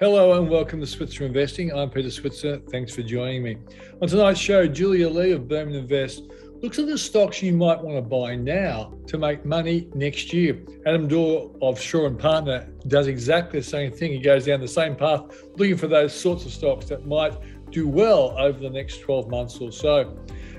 [0.00, 1.72] Hello and welcome to Switzer Investing.
[1.72, 2.60] I'm Peter Switzer.
[2.70, 3.56] Thanks for joining me.
[4.00, 6.22] On tonight's show, Julia Lee of Burman Invest
[6.62, 10.62] looks at the stocks you might want to buy now to make money next year.
[10.86, 14.12] Adam Dawes of Shaw and Partner does exactly the same thing.
[14.12, 15.22] He goes down the same path,
[15.56, 17.36] looking for those sorts of stocks that might
[17.72, 20.16] do well over the next 12 months or so.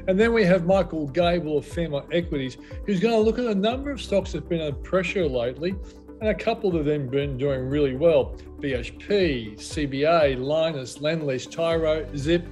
[0.09, 3.55] And then we have Michael Gable of Fairmont Equities, who's going to look at a
[3.55, 5.75] number of stocks that have been under pressure lately
[6.21, 8.35] and a couple of them been doing really well.
[8.59, 12.45] BHP, CBA, Lynas, Lendlease, Tyro, Zip,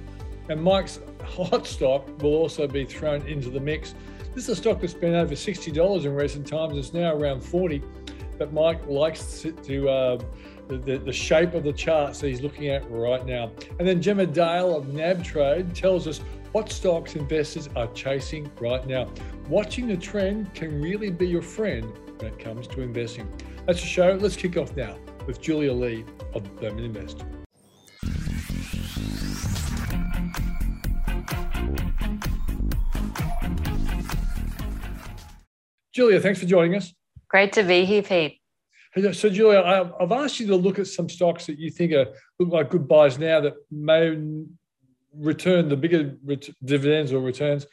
[0.48, 3.94] and Mike's hot stock will also be thrown into the mix.
[4.34, 6.78] This is a stock that's been over $60 in recent times.
[6.78, 7.82] It's now around 40,
[8.38, 10.18] but Mike likes to uh,
[10.68, 13.50] the, the, shape of the charts he's looking at right now.
[13.78, 16.20] And then Gemma Dale of NAB Trade tells us
[16.52, 19.10] what stocks investors are chasing right now.
[19.48, 23.28] Watching the trend can really be your friend when it comes to investing.
[23.68, 24.18] That's the show.
[24.18, 24.96] Let's kick off now
[25.26, 27.22] with Julia Lee of Burman Invest.
[35.92, 36.94] Julia, thanks for joining us.
[37.28, 38.40] Great to be here, Pete.
[39.12, 42.06] So, Julia, I've asked you to look at some stocks that you think are
[42.38, 44.16] look like good buys now that may
[45.14, 46.16] return the bigger
[46.64, 47.66] dividends or returns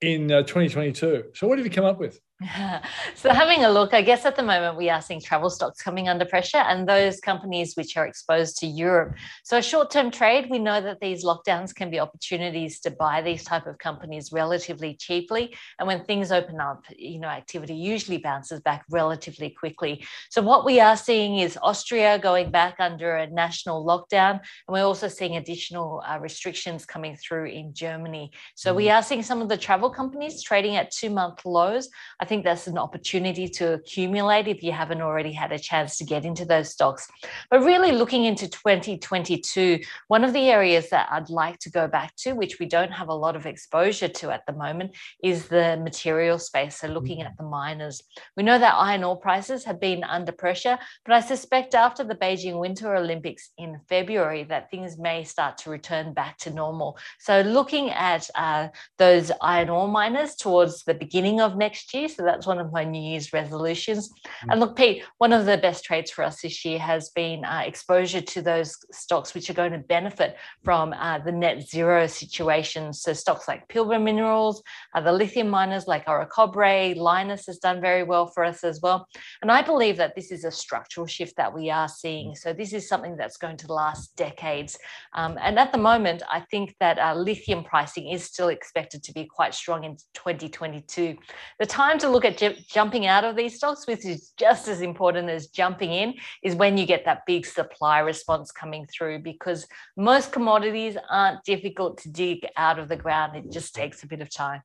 [0.00, 1.24] in uh, 2022.
[1.34, 2.18] So, what have you come up with?
[3.14, 6.08] so having a look, I guess at the moment we are seeing travel stocks coming
[6.08, 9.14] under pressure and those companies which are exposed to Europe.
[9.44, 13.44] So a short-term trade, we know that these lockdowns can be opportunities to buy these
[13.44, 15.54] type of companies relatively cheaply.
[15.78, 20.04] And when things open up, you know, activity usually bounces back relatively quickly.
[20.30, 24.32] So what we are seeing is Austria going back under a national lockdown.
[24.32, 28.32] And we're also seeing additional uh, restrictions coming through in Germany.
[28.56, 31.88] So we are seeing some of the travel companies trading at two-month lows.
[32.24, 36.04] I think that's an opportunity to accumulate if you haven't already had a chance to
[36.04, 37.06] get into those stocks.
[37.50, 42.16] But really looking into 2022, one of the areas that I'd like to go back
[42.20, 45.78] to, which we don't have a lot of exposure to at the moment, is the
[45.84, 46.80] material space.
[46.80, 48.02] So looking at the miners.
[48.38, 52.14] We know that iron ore prices have been under pressure, but I suspect after the
[52.14, 56.96] Beijing Winter Olympics in February that things may start to return back to normal.
[57.18, 62.22] So looking at uh, those iron ore miners towards the beginning of next year, so
[62.22, 64.08] that's one of my New Year's resolutions.
[64.08, 64.50] Mm-hmm.
[64.50, 67.62] And look, Pete, one of the best trades for us this year has been uh,
[67.64, 72.92] exposure to those stocks which are going to benefit from uh, the net zero situation.
[72.92, 74.62] So stocks like Pilbara Minerals,
[74.94, 79.06] uh, the lithium miners like Orocobre, Lynas has done very well for us as well.
[79.42, 82.32] And I believe that this is a structural shift that we are seeing.
[82.32, 82.36] Mm.
[82.36, 84.78] So this is something that's going to last decades.
[85.14, 89.12] Um, and at the moment, I think that uh, lithium pricing is still expected to
[89.12, 91.16] be quite strong in 2022.
[91.58, 94.80] The time to look at j- jumping out of these stocks, which is just as
[94.80, 99.66] important as jumping in, is when you get that big supply response coming through because
[99.96, 103.36] most commodities aren't difficult to dig out of the ground.
[103.36, 104.62] It just takes a bit of time.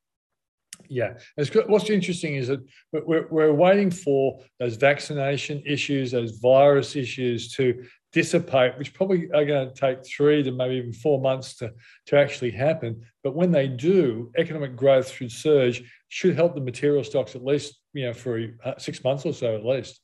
[0.88, 1.16] Yeah,
[1.68, 2.62] what's interesting is that
[2.94, 7.84] we're, we're waiting for those vaccination issues, those virus issues to
[8.14, 11.74] dissipate, which probably are going to take three to maybe even four months to,
[12.08, 13.02] to actually happen.
[13.24, 17.80] But when they do, economic growth should surge, should help the material stocks at least,
[17.94, 20.02] you know, for uh, six months or so at least.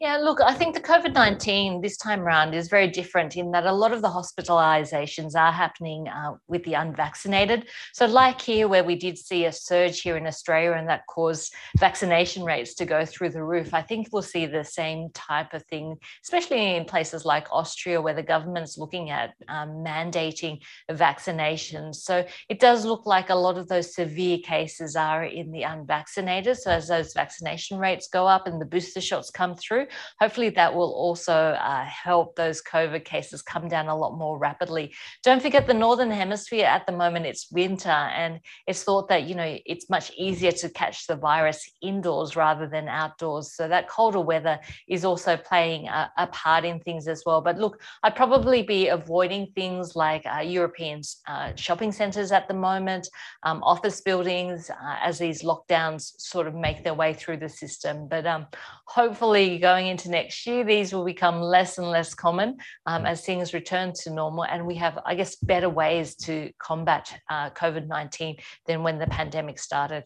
[0.00, 3.66] Yeah, look, I think the COVID 19 this time around is very different in that
[3.66, 7.66] a lot of the hospitalizations are happening uh, with the unvaccinated.
[7.94, 11.52] So, like here, where we did see a surge here in Australia and that caused
[11.78, 15.64] vaccination rates to go through the roof, I think we'll see the same type of
[15.64, 20.60] thing, especially in places like Austria, where the government's looking at um, mandating
[20.92, 21.96] vaccinations.
[21.96, 26.56] So, it does look like a lot of those severe cases are in the unvaccinated.
[26.56, 29.86] So, as those vaccination rates go up and the booster shots come through.
[30.20, 34.94] Hopefully, that will also uh, help those COVID cases come down a lot more rapidly.
[35.24, 39.34] Don't forget the Northern Hemisphere at the moment, it's winter, and it's thought that, you
[39.34, 43.54] know, it's much easier to catch the virus indoors rather than outdoors.
[43.54, 44.58] So that colder weather
[44.88, 47.40] is also playing a, a part in things as well.
[47.40, 52.54] But look, I'd probably be avoiding things like uh, European uh, shopping centres at the
[52.54, 53.08] moment,
[53.42, 58.08] um, office buildings, uh, as these lockdowns sort of make their way through the system.
[58.08, 58.46] But um,
[58.86, 63.54] hopefully, going into next year, these will become less and less common um, as things
[63.54, 64.44] return to normal.
[64.44, 68.36] And we have, I guess, better ways to combat uh, COVID 19
[68.66, 70.04] than when the pandemic started.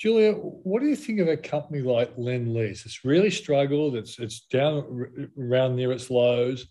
[0.00, 2.86] Julia, what do you think of a company like Lendlease?
[2.86, 3.94] It's really struggled.
[3.94, 6.66] It's it's down around near its lows.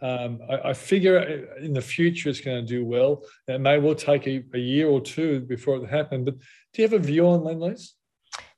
[0.00, 1.18] Um, I, I, figure
[1.58, 3.22] in the future it's going to do well.
[3.46, 6.24] It may well take a, a year or two before it happens.
[6.24, 7.90] But do you have a view on Lendlease?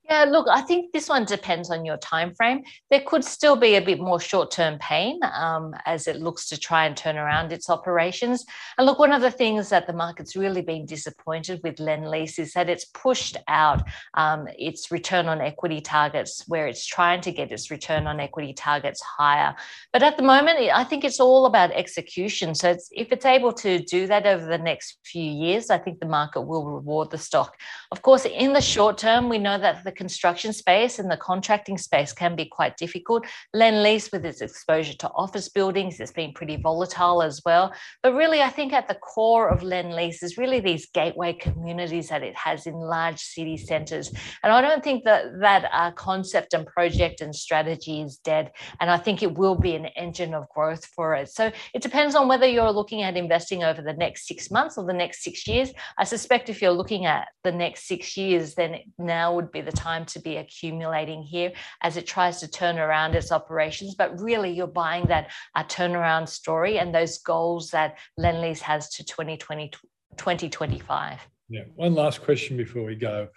[0.06, 2.64] Yeah, look, I think this one depends on your time frame.
[2.90, 6.84] There could still be a bit more short-term pain um, as it looks to try
[6.84, 8.44] and turn around its operations.
[8.76, 12.52] And look, one of the things that the market's really been disappointed with Lendlease is
[12.52, 17.50] that it's pushed out um, its return on equity targets, where it's trying to get
[17.50, 19.54] its return on equity targets higher.
[19.90, 22.54] But at the moment, I think it's all about execution.
[22.54, 26.00] So it's, if it's able to do that over the next few years, I think
[26.00, 27.56] the market will reward the stock.
[27.90, 31.78] Of course, in the short term, we know that the construction space and the contracting
[31.78, 33.26] space can be quite difficult.
[33.54, 37.72] Lendlease, with its exposure to office buildings, it's been pretty volatile as well.
[38.02, 42.22] But really, I think at the core of Lendlease is really these gateway communities that
[42.22, 44.12] it has in large city centres.
[44.42, 48.52] And I don't think that that uh, concept and project and strategy is dead.
[48.80, 51.28] And I think it will be an engine of growth for it.
[51.28, 54.84] So it depends on whether you're looking at investing over the next six months or
[54.84, 55.72] the next six years.
[55.98, 59.72] I suspect if you're looking at the next six years, then now would be the
[59.84, 61.52] time to be accumulating here
[61.82, 63.94] as it tries to turn around its operations.
[63.94, 69.04] But really, you're buying that uh, turnaround story and those goals that Lendlease has to
[69.04, 69.70] 2020,
[70.16, 71.20] 2025.
[71.50, 71.64] Yeah.
[71.74, 73.28] One last question before we go.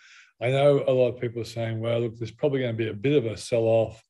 [0.42, 2.90] I know a lot of people are saying, well, look, there's probably going to be
[2.90, 4.02] a bit of a sell off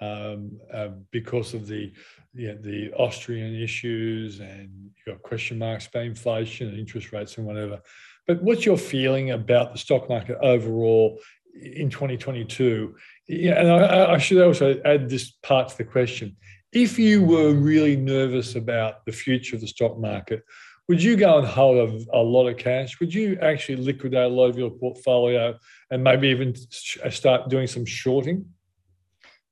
[0.00, 1.92] um, uh, because of the
[2.34, 7.38] you know, the Austrian issues and you've got question marks about inflation and interest rates
[7.38, 7.80] and whatever.
[8.26, 11.20] But what's your feeling about the stock market overall
[11.54, 12.94] in 2022?
[13.28, 16.36] Yeah, and I, I should also add this part to the question.
[16.72, 20.42] If you were really nervous about the future of the stock market,
[20.88, 23.00] would you go and hold a, a, lot of cash?
[23.00, 25.56] Would you actually liquidate a lot of your portfolio
[25.90, 28.44] and maybe even start doing some shorting?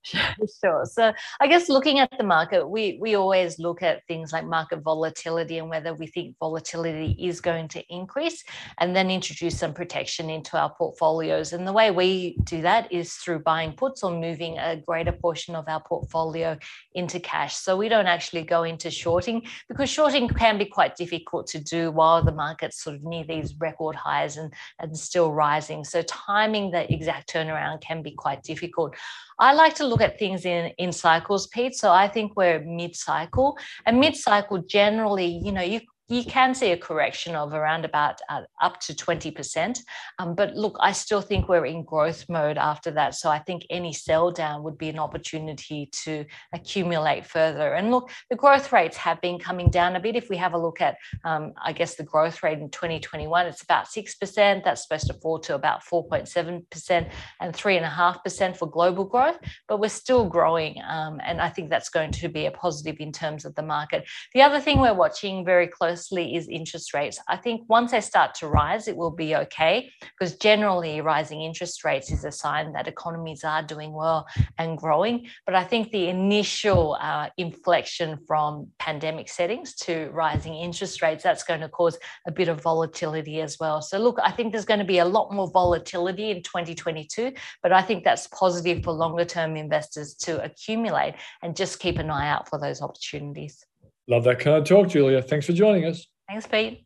[0.63, 0.85] Sure.
[0.85, 4.81] So I guess looking at the market, we we always look at things like market
[4.81, 8.45] volatility and whether we think volatility is going to increase,
[8.79, 11.53] and then introduce some protection into our portfolios.
[11.53, 15.55] And the way we do that is through buying puts or moving a greater portion
[15.55, 16.59] of our portfolio
[16.95, 17.57] into cash.
[17.57, 21.91] So we don't actually go into shorting because shorting can be quite difficult to do
[21.91, 25.85] while the market's sort of near these record highs and, and still rising.
[25.85, 28.95] So timing the exact turnaround can be quite difficult.
[29.39, 31.75] I like to look at things in, in cycles, Pete.
[31.75, 33.57] So I think we're mid cycle.
[33.87, 34.01] And mm.
[34.01, 38.43] mid cycle, generally, you know, you you can see a correction of around about uh,
[38.61, 39.79] up to 20%.
[40.19, 43.15] Um, but look, I still think we're in growth mode after that.
[43.15, 47.75] So I think any sell down would be an opportunity to accumulate further.
[47.75, 50.17] And look, the growth rates have been coming down a bit.
[50.17, 53.63] If we have a look at, um, I guess, the growth rate in 2021, it's
[53.63, 54.65] about 6%.
[54.65, 57.11] That's supposed to fall to about 4.7%
[57.41, 59.39] and 3.5% for global growth.
[59.69, 60.83] But we're still growing.
[60.87, 64.05] Um, and I think that's going to be a positive in terms of the market.
[64.35, 67.19] The other thing we're watching very closely is interest rates.
[67.29, 71.85] I think once they start to rise, it will be okay because generally rising interest
[71.85, 74.27] rates is a sign that economies are doing well
[74.59, 75.27] and growing.
[75.47, 81.45] But I think the initial uh, inflection from pandemic settings to rising interest rates, that's
[81.45, 83.83] going to cause a bit of volatility as well.
[83.83, 87.73] So, look, I think there's going to be a lot more volatility in 2022, but
[87.73, 92.29] I think that's positive for longer term investors to accumulate and just keep an eye
[92.29, 93.65] out for those opportunities.
[94.13, 95.23] Love that kind of talk, Julia.
[95.23, 96.07] Thanks for joining us.
[96.29, 96.85] Thanks, Pete.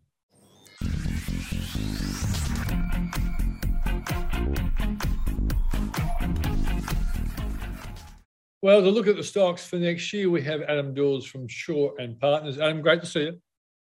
[8.62, 11.96] Well, to look at the stocks for next year, we have Adam Dawes from Shaw
[11.98, 12.60] and Partners.
[12.60, 13.40] Adam, great to see you.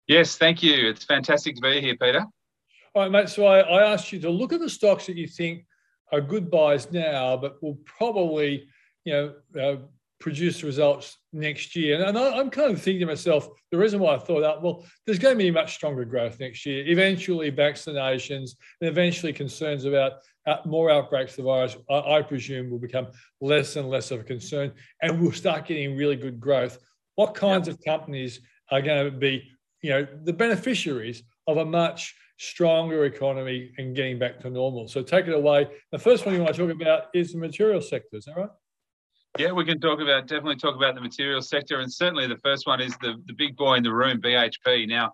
[0.06, 0.88] Yes, thank you.
[0.88, 2.25] It's fantastic to be here, Peter.
[2.94, 3.28] All right, mate.
[3.28, 5.66] So I, I asked you to look at the stocks that you think
[6.12, 8.68] are good buys now, but will probably,
[9.04, 9.76] you know, uh,
[10.25, 12.02] produce results next year.
[12.02, 14.83] And I, am kind of thinking to myself, the reason why I thought that, well,
[15.04, 16.83] there's going to be much stronger growth next year.
[16.87, 20.12] Eventually, vaccinations and eventually concerns about
[20.47, 23.09] uh, more outbreaks of the virus, I, I, presume, will become
[23.43, 26.78] less and less of a concern, and we'll start getting really good growth.
[27.16, 28.40] What kinds of companies
[28.71, 29.47] are going to be,
[29.83, 34.88] you know, the beneficiaries of a much stronger economy and getting back to normal?
[34.88, 35.69] So take it away.
[35.93, 38.16] The first one you want to talk about is the material sector.
[38.16, 38.49] Is that right?
[39.37, 42.69] Yeah, we can talk about definitely talk about the materials sector, and certainly the first
[42.69, 44.87] one is the the big boy in the room, BHP.
[44.87, 45.12] Now,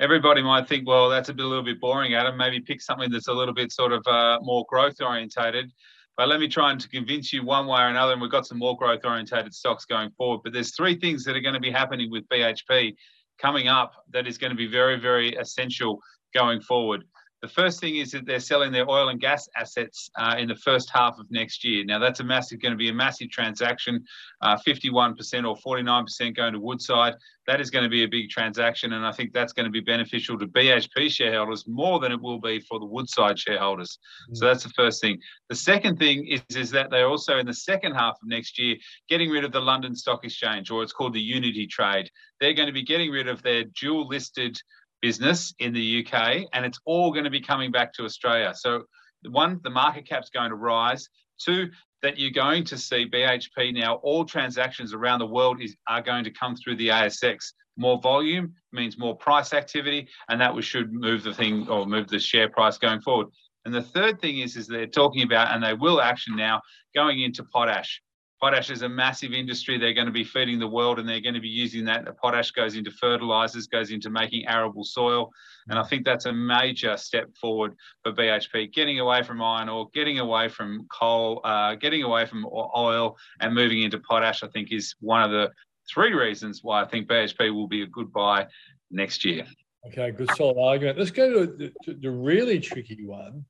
[0.00, 2.38] everybody might think, well, that's a, bit, a little bit boring, Adam.
[2.38, 5.70] Maybe pick something that's a little bit sort of uh, more growth orientated.
[6.16, 8.46] But let me try and to convince you one way or another, and we've got
[8.46, 10.40] some more growth orientated stocks going forward.
[10.44, 12.94] But there's three things that are going to be happening with BHP
[13.38, 16.00] coming up that is going to be very, very essential
[16.34, 17.04] going forward.
[17.40, 20.56] The first thing is that they're selling their oil and gas assets uh, in the
[20.56, 21.84] first half of next year.
[21.84, 24.04] Now, that's a massive, going to be a massive transaction.
[24.42, 25.14] Uh, 51%
[25.48, 27.14] or 49% going to Woodside.
[27.46, 29.80] That is going to be a big transaction, and I think that's going to be
[29.80, 33.98] beneficial to BHP shareholders more than it will be for the Woodside shareholders.
[34.30, 34.36] Mm.
[34.36, 35.18] So that's the first thing.
[35.48, 38.76] The second thing is, is that they're also in the second half of next year
[39.08, 42.10] getting rid of the London Stock Exchange, or it's called the Unity Trade.
[42.40, 44.58] They're going to be getting rid of their dual listed
[45.00, 48.52] business in the UK, and it's all going to be coming back to Australia.
[48.54, 48.84] So,
[49.28, 51.08] one, the market cap's going to rise.
[51.38, 51.70] Two,
[52.02, 56.24] that you're going to see BHP now, all transactions around the world is, are going
[56.24, 57.52] to come through the ASX.
[57.76, 62.08] More volume means more price activity, and that we should move the thing or move
[62.08, 63.28] the share price going forward.
[63.64, 66.60] And the third thing is, is they're talking about, and they will action now,
[66.94, 68.00] going into potash
[68.40, 69.78] potash is a massive industry.
[69.78, 72.04] They're going to be feeding the world and they're going to be using that.
[72.04, 75.30] The potash goes into fertilizers, goes into making arable soil.
[75.68, 79.88] And I think that's a major step forward for BHP, getting away from iron ore,
[79.92, 84.72] getting away from coal, uh, getting away from oil and moving into potash, I think
[84.72, 85.50] is one of the
[85.92, 88.46] three reasons why I think BHP will be a good buy
[88.90, 89.46] next year.
[89.86, 90.98] Okay, good solid argument.
[90.98, 93.44] Let's go to the, to the really tricky one.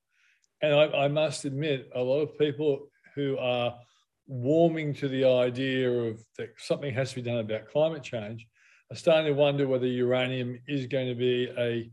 [0.62, 3.74] And I, I must admit, a lot of people who are
[4.28, 8.46] warming to the idea of that something has to be done about climate change
[8.90, 11.90] are starting to wonder whether uranium is going to be a,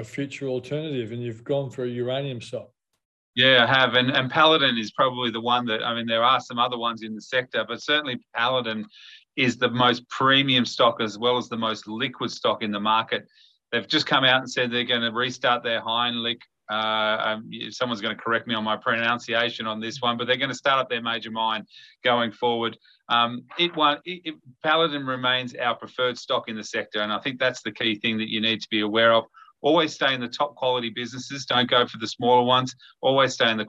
[0.00, 1.12] a future alternative.
[1.12, 2.70] And you've gone for a uranium stock.
[3.34, 3.94] Yeah, I have.
[3.94, 7.02] And, and Paladin is probably the one that, I mean, there are some other ones
[7.02, 8.84] in the sector, but certainly Paladin
[9.36, 13.28] is the most premium stock as well as the most liquid stock in the market.
[13.72, 18.00] They've just come out and said they're going to restart their Heinrich uh, um, someone's
[18.00, 20.80] going to correct me on my pronunciation on this one, but they're going to start
[20.80, 21.64] up their major mine
[22.04, 22.76] going forward.
[23.08, 27.20] Um, it, won, it, it, Paladin remains our preferred stock in the sector, and I
[27.20, 29.24] think that's the key thing that you need to be aware of.
[29.60, 31.44] Always stay in the top quality businesses.
[31.44, 32.76] Don't go for the smaller ones.
[33.00, 33.66] Always stay in the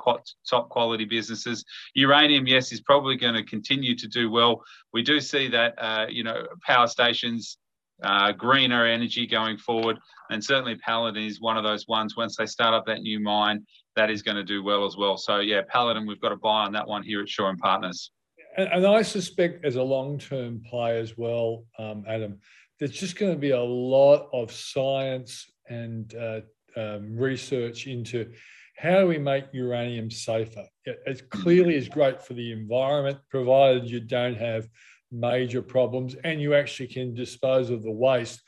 [0.48, 1.66] top quality businesses.
[1.96, 4.62] Uranium, yes, is probably going to continue to do well.
[4.94, 7.58] We do see that, uh, you know, power stations
[8.04, 9.98] uh, greener energy going forward.
[10.30, 12.16] And certainly Paladin is one of those ones.
[12.16, 13.66] Once they start up that new mine,
[13.96, 15.18] that is going to do well as well.
[15.18, 18.12] So yeah, Paladin, we've got to buy on that one here at Shaw and Partners.
[18.58, 22.40] And, and I suspect as a long-term play as well, um, Adam,
[22.80, 26.42] there's just going to be a lot of science and uh,
[26.78, 28.32] um, research into
[28.78, 30.66] how do we make uranium safer.
[30.86, 34.68] It, it clearly is great for the environment, provided you don't have
[35.12, 38.42] major problems and you actually can dispose of the waste.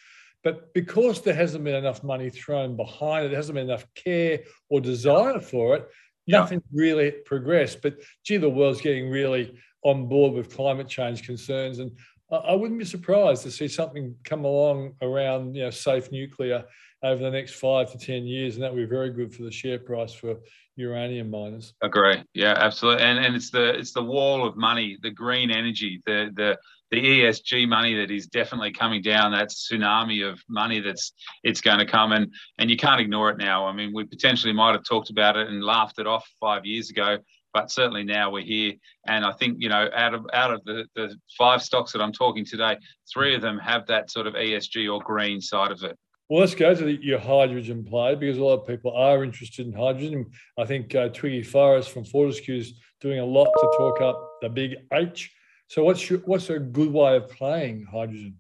[0.44, 4.40] But because there hasn't been enough money thrown behind it, there hasn't been enough care
[4.70, 5.88] or desire for it,
[6.28, 6.82] nothing yeah.
[6.82, 7.82] really progressed.
[7.82, 11.80] But gee, the world's getting really on board with climate change concerns.
[11.80, 11.92] And
[12.32, 16.66] I wouldn't be surprised to see something come along around you know, safe nuclear
[17.04, 18.56] over the next five to 10 years.
[18.56, 20.38] And that would be very good for the share price for
[20.76, 21.74] uranium miners.
[21.82, 22.24] Agree.
[22.34, 23.04] Yeah, absolutely.
[23.04, 26.58] And and it's the it's the wall of money, the green energy, the the
[26.92, 29.32] the ESG money that is definitely coming down.
[29.32, 33.38] That tsunami of money that's it's going to come, and and you can't ignore it
[33.38, 33.66] now.
[33.66, 36.90] I mean, we potentially might have talked about it and laughed it off five years
[36.90, 37.18] ago,
[37.54, 38.74] but certainly now we're here.
[39.08, 42.14] And I think you know, out of out of the the five stocks that I'm
[42.14, 42.78] talking today,
[43.12, 45.98] three of them have that sort of ESG or green side of it.
[46.32, 49.68] Well, let's go to the, your hydrogen play because a lot of people are interested
[49.68, 50.32] in hydrogen.
[50.58, 54.48] I think uh, Twiggy Forrest from Fortescue is doing a lot to talk up the
[54.48, 55.30] big H.
[55.68, 58.40] So, what's your, what's a good way of playing hydrogen?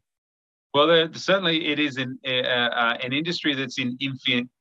[0.73, 3.97] Well, there, certainly it is an, uh, uh, an industry that's in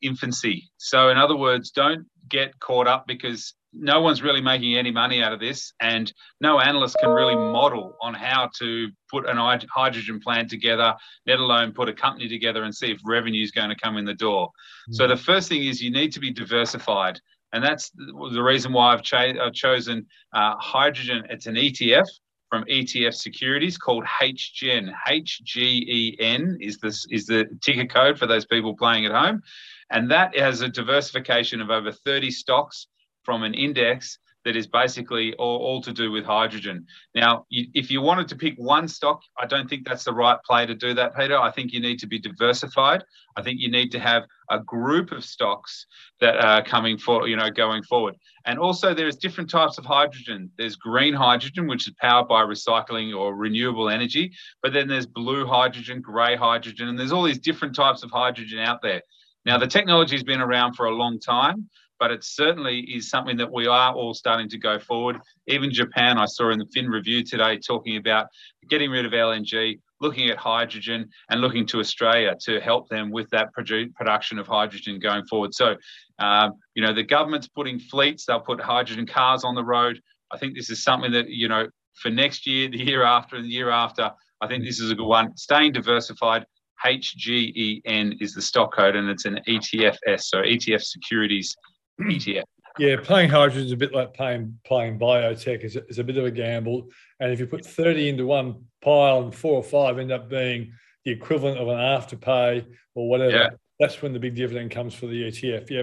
[0.03, 0.69] infancy.
[0.79, 5.23] So, in other words, don't get caught up because no one's really making any money
[5.23, 10.21] out of this, and no analyst can really model on how to put an hydrogen
[10.21, 10.95] plant together,
[11.27, 14.05] let alone put a company together and see if revenue is going to come in
[14.05, 14.49] the door.
[14.49, 14.95] Mm-hmm.
[14.95, 17.21] So the first thing is you need to be diversified,
[17.53, 21.25] and that's the reason why I've, I've chosen uh, hydrogen.
[21.31, 22.07] It's an ETF
[22.49, 24.93] from ETF Securities called HGEN.
[25.07, 29.43] HGEN is this is the ticker code for those people playing at home,
[29.91, 32.89] and that has a diversification of over 30 stocks
[33.31, 36.85] from an index that is basically all, all to do with hydrogen.
[37.15, 40.37] Now, you, if you wanted to pick one stock, I don't think that's the right
[40.45, 41.39] play to do that, Peter.
[41.39, 43.05] I think you need to be diversified.
[43.37, 45.87] I think you need to have a group of stocks
[46.21, 48.17] that are coming for, you know, going forward.
[48.47, 50.51] And also there's different types of hydrogen.
[50.59, 55.47] There's green hydrogen, which is powered by recycling or renewable energy, but then there's blue
[55.47, 59.03] hydrogen, gray hydrogen, and there's all these different types of hydrogen out there.
[59.45, 63.37] Now, the technology has been around for a long time, but it certainly is something
[63.37, 65.19] that we are all starting to go forward.
[65.47, 68.27] Even Japan, I saw in the Fin Review today talking about
[68.71, 73.29] getting rid of LNG, looking at hydrogen and looking to Australia to help them with
[73.31, 75.55] that produ- production of hydrogen going forward.
[75.55, 75.77] So,
[76.19, 80.01] um, you know, the government's putting fleets, they'll put hydrogen cars on the road.
[80.33, 81.69] I think this is something that, you know,
[82.01, 84.95] for next year, the year after, and the year after, I think this is a
[84.95, 85.37] good one.
[85.37, 86.47] Staying diversified,
[86.83, 91.55] HGEN is the stock code, and it's an ETFS, so ETF Securities
[92.01, 92.45] ETF.
[92.79, 95.65] Yeah, playing hydrogen is a bit like playing playing biotech.
[95.65, 96.89] It's a, it's a bit of a gamble,
[97.19, 100.73] and if you put thirty into one pile and four or five end up being
[101.05, 102.65] the equivalent of an afterpay
[102.95, 103.49] or whatever, yeah.
[103.79, 105.69] that's when the big dividend comes for the ETF.
[105.69, 105.83] Yeah,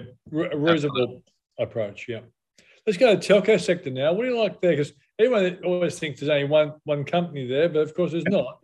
[0.51, 1.24] a reasonable Absolutely.
[1.59, 2.05] approach.
[2.07, 2.21] Yeah.
[2.86, 4.13] Let's go to telco sector now.
[4.13, 4.71] What do you like there?
[4.71, 8.59] Because everyone always thinks there's only one one company there, but of course there's not.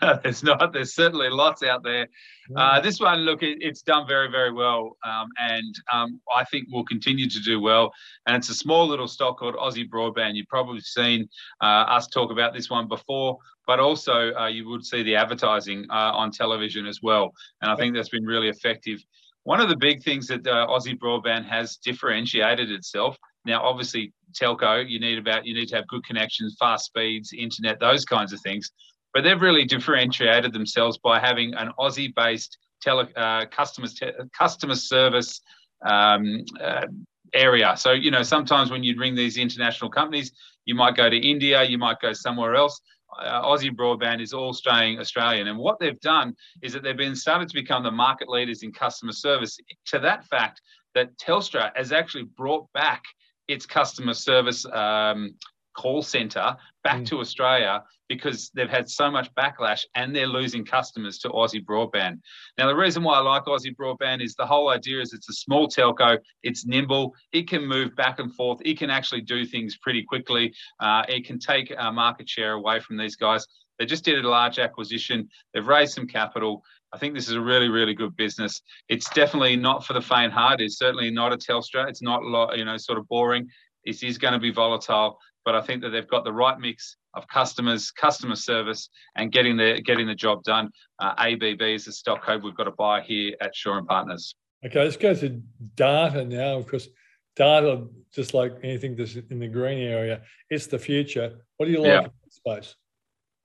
[0.22, 0.72] there's not.
[0.72, 2.08] There's certainly lots out there.
[2.56, 6.68] Uh, this one, look, it, it's done very, very well, um, and um, I think
[6.70, 7.92] will continue to do well.
[8.26, 10.34] And it's a small little stock called Aussie Broadband.
[10.34, 11.28] You've probably seen
[11.62, 15.84] uh, us talk about this one before, but also uh, you would see the advertising
[15.90, 17.32] uh, on television as well.
[17.60, 19.00] And I think that's been really effective.
[19.44, 23.16] One of the big things that uh, Aussie Broadband has differentiated itself
[23.48, 27.80] now, obviously, telco, you need about you need to have good connections, fast speeds, internet,
[27.80, 28.70] those kinds of things.
[29.14, 35.40] But they've really differentiated themselves by having an Aussie-based tele, uh, customer te- customer service
[35.84, 36.86] um, uh,
[37.32, 37.74] area.
[37.76, 40.32] So you know, sometimes when you'd ring these international companies,
[40.64, 42.80] you might go to India, you might go somewhere else.
[43.18, 45.48] Uh, Aussie Broadband is all staying Australian.
[45.48, 48.70] And what they've done is that they've been started to become the market leaders in
[48.70, 49.58] customer service.
[49.86, 50.60] To that fact,
[50.94, 53.02] that Telstra has actually brought back
[53.48, 55.34] its customer service um,
[55.78, 57.06] call center back mm.
[57.06, 62.20] to Australia because they've had so much backlash and they're losing customers to Aussie Broadband.
[62.56, 65.34] Now, the reason why I like Aussie Broadband is the whole idea is it's a
[65.34, 69.76] small telco, it's nimble, it can move back and forth, it can actually do things
[69.76, 73.46] pretty quickly, uh, it can take uh, market share away from these guys.
[73.78, 76.64] They just did a large acquisition, they've raised some capital.
[76.92, 78.62] I think this is a really, really good business.
[78.88, 80.60] It's definitely not for the faint heart.
[80.60, 81.88] It's certainly not a Telstra.
[81.88, 82.22] It's not,
[82.56, 83.48] you know, sort of boring.
[83.84, 86.96] It is going to be volatile, but I think that they've got the right mix
[87.14, 90.70] of customers, customer service, and getting the getting the job done.
[90.98, 94.34] Uh, ABB is the stock code we've got to buy here at Shaw and Partners.
[94.64, 95.40] Okay, let's go to
[95.76, 96.58] data now.
[96.58, 96.88] Of course,
[97.36, 101.38] data, just like anything that's in the green area, it's the future.
[101.56, 102.04] What do you like yeah.
[102.04, 102.74] in this space?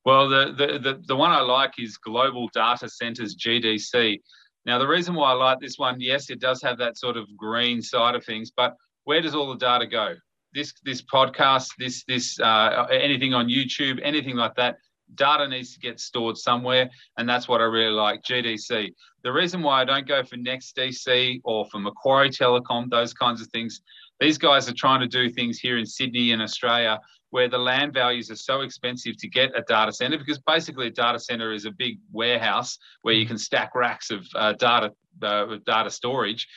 [0.05, 4.19] Well, the, the, the, the one I like is Global Data Centers, GDC.
[4.65, 7.25] Now, the reason why I like this one, yes, it does have that sort of
[7.37, 8.75] green side of things, but
[9.05, 10.15] where does all the data go?
[10.53, 14.77] This this podcast, this this uh, anything on YouTube, anything like that,
[15.15, 18.23] data needs to get stored somewhere, and that's what I really like.
[18.23, 18.93] GDC.
[19.23, 23.47] The reason why I don't go for NextDC or for Macquarie Telecom, those kinds of
[23.47, 23.81] things,
[24.19, 26.99] these guys are trying to do things here in Sydney and Australia
[27.33, 30.91] where the land values are so expensive to get a data center because basically a
[30.91, 34.91] data center is a big warehouse where you can stack racks of uh, data
[35.23, 36.47] uh, data storage.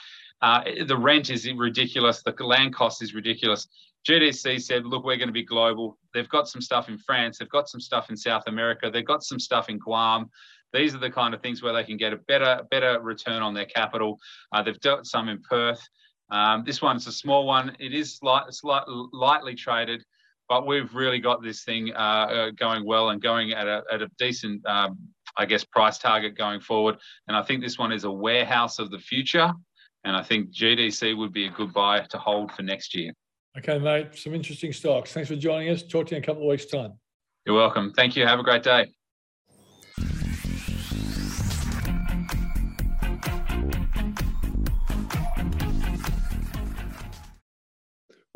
[0.42, 2.22] Uh, the rent is ridiculous.
[2.22, 3.66] The land cost is ridiculous.
[4.06, 5.96] GDC said, look, we're going to be global.
[6.12, 7.38] They've got some stuff in France.
[7.38, 8.90] They've got some stuff in South America.
[8.92, 10.28] They've got some stuff in Guam.
[10.74, 13.54] These are the kind of things where they can get a better, better return on
[13.54, 14.18] their capital.
[14.52, 15.80] Uh, they've got some in Perth.
[16.30, 17.74] Um, this one's a small one.
[17.78, 20.04] It is slight, slight, lightly traded
[20.48, 24.02] but we've really got this thing uh, uh, going well and going at a, at
[24.02, 24.98] a decent, um,
[25.36, 26.96] I guess, price target going forward.
[27.28, 29.52] And I think this one is a warehouse of the future.
[30.04, 33.12] And I think GDC would be a good buy to hold for next year.
[33.58, 34.14] Okay, mate.
[34.14, 35.12] Some interesting stocks.
[35.12, 35.82] Thanks for joining us.
[35.82, 36.92] Talk to you in a couple of weeks' time.
[37.44, 37.92] You're welcome.
[37.92, 38.26] Thank you.
[38.26, 38.95] Have a great day.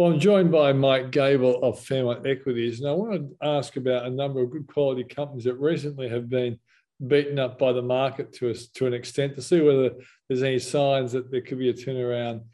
[0.01, 4.07] Well, I'm joined by Mike Gable of Fairmont Equities, and I want to ask about
[4.07, 6.59] a number of good quality companies that recently have been
[7.07, 9.91] beaten up by the market to us to an extent to see whether
[10.27, 12.45] there's any signs that there could be a turnaround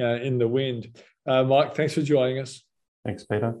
[0.00, 0.98] uh, in the wind.
[1.28, 2.64] Uh, Mike, thanks for joining us.
[3.04, 3.56] Thanks, Peter.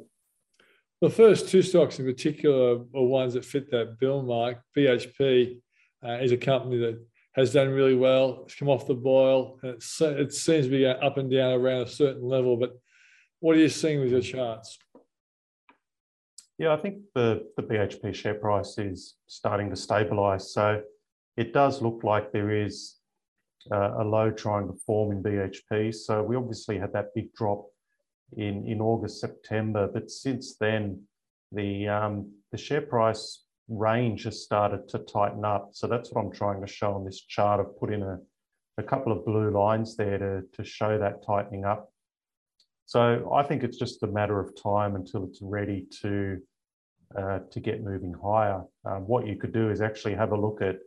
[1.02, 4.60] The first two stocks in particular are ones that fit that bill, Mike.
[4.74, 5.60] BHP
[6.02, 8.44] uh, is a company that has done really well.
[8.46, 9.58] It's come off the boil.
[9.62, 12.72] it seems to be going up and down around a certain level, but
[13.40, 14.78] what are you seeing with your charts?
[16.58, 20.52] Yeah, I think the, the BHP share price is starting to stabilize.
[20.52, 20.82] So
[21.36, 22.96] it does look like there is
[23.70, 25.94] uh, a low trying to form in BHP.
[25.94, 27.66] So we obviously had that big drop
[28.36, 31.02] in, in August, September, but since then,
[31.52, 35.70] the, um, the share price range has started to tighten up.
[35.72, 37.60] So that's what I'm trying to show on this chart.
[37.60, 38.18] I've put in a,
[38.78, 41.92] a couple of blue lines there to, to show that tightening up.
[42.86, 46.38] So I think it's just a matter of time until it's ready to
[47.16, 48.62] uh, to get moving higher.
[48.84, 50.78] Um, what you could do is actually have a look at,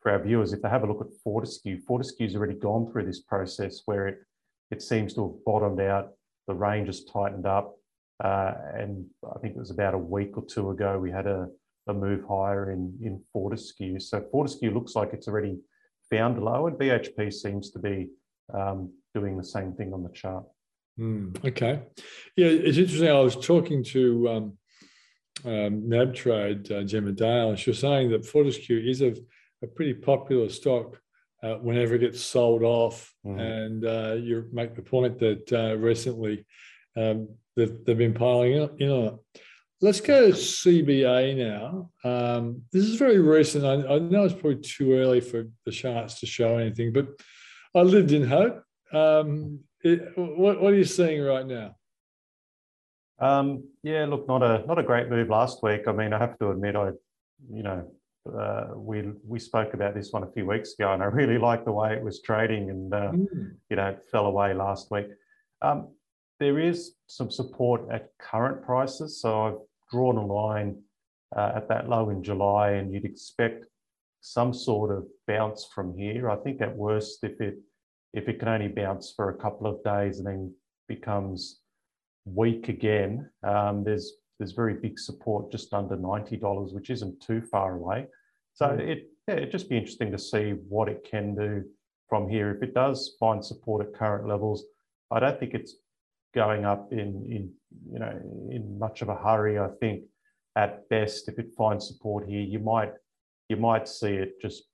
[0.00, 3.20] for our viewers, if they have a look at Fortescue, Fortescue's already gone through this
[3.20, 4.18] process where it,
[4.70, 6.10] it seems to have bottomed out,
[6.46, 7.74] the range has tightened up,
[8.22, 11.48] uh, and I think it was about a week or two ago we had a,
[11.88, 13.98] a move higher in, in Fortescue.
[13.98, 15.58] So Fortescue looks like it's already
[16.10, 18.08] found low, and BHP seems to be
[18.54, 20.44] um, doing the same thing on the chart.
[20.98, 21.82] Mm, okay.
[22.36, 23.08] Yeah, it's interesting.
[23.08, 24.58] I was talking to um,
[25.44, 29.14] um, NabTrade, uh, Gemma Dale, and she was saying that Fortescue is a,
[29.62, 30.98] a pretty popular stock
[31.42, 33.12] uh, whenever it gets sold off.
[33.26, 33.40] Mm.
[33.40, 36.46] And uh, you make the point that uh, recently
[36.96, 39.14] um, they've, they've been piling in on it.
[39.80, 41.90] Let's go to CBA now.
[42.04, 43.64] Um, this is very recent.
[43.64, 47.08] I, I, know it's probably too early for the charts to show anything, but
[47.74, 48.62] I lived in hope.
[48.92, 51.76] Um, it, what, what, are you seeing right now?
[53.18, 55.82] Um, yeah, look, not a not a great move last week.
[55.86, 56.90] I mean, I have to admit, I,
[57.52, 57.90] you know,
[58.26, 61.64] uh, we we spoke about this one a few weeks ago, and I really liked
[61.64, 63.54] the way it was trading, and uh, mm.
[63.70, 65.06] you know, it fell away last week.
[65.60, 65.88] Um,
[66.40, 69.58] there is some support at current prices, so I've
[69.90, 70.82] drawn a line
[71.36, 73.66] uh, at that low in July, and you'd expect
[74.20, 76.30] some sort of bounce from here.
[76.30, 77.58] I think at worst, if it
[78.12, 80.54] if it can only bounce for a couple of days and then
[80.88, 81.60] becomes
[82.24, 87.40] weak again, um, there's there's very big support just under ninety dollars, which isn't too
[87.40, 88.06] far away.
[88.54, 88.80] So mm.
[88.80, 91.64] it yeah, it'd just be interesting to see what it can do
[92.08, 92.50] from here.
[92.50, 94.64] If it does find support at current levels,
[95.10, 95.76] I don't think it's
[96.34, 97.52] going up in in
[97.90, 98.20] you know
[98.50, 99.58] in much of a hurry.
[99.58, 100.02] I think
[100.56, 102.92] at best, if it finds support here, you might
[103.48, 104.64] you might see it just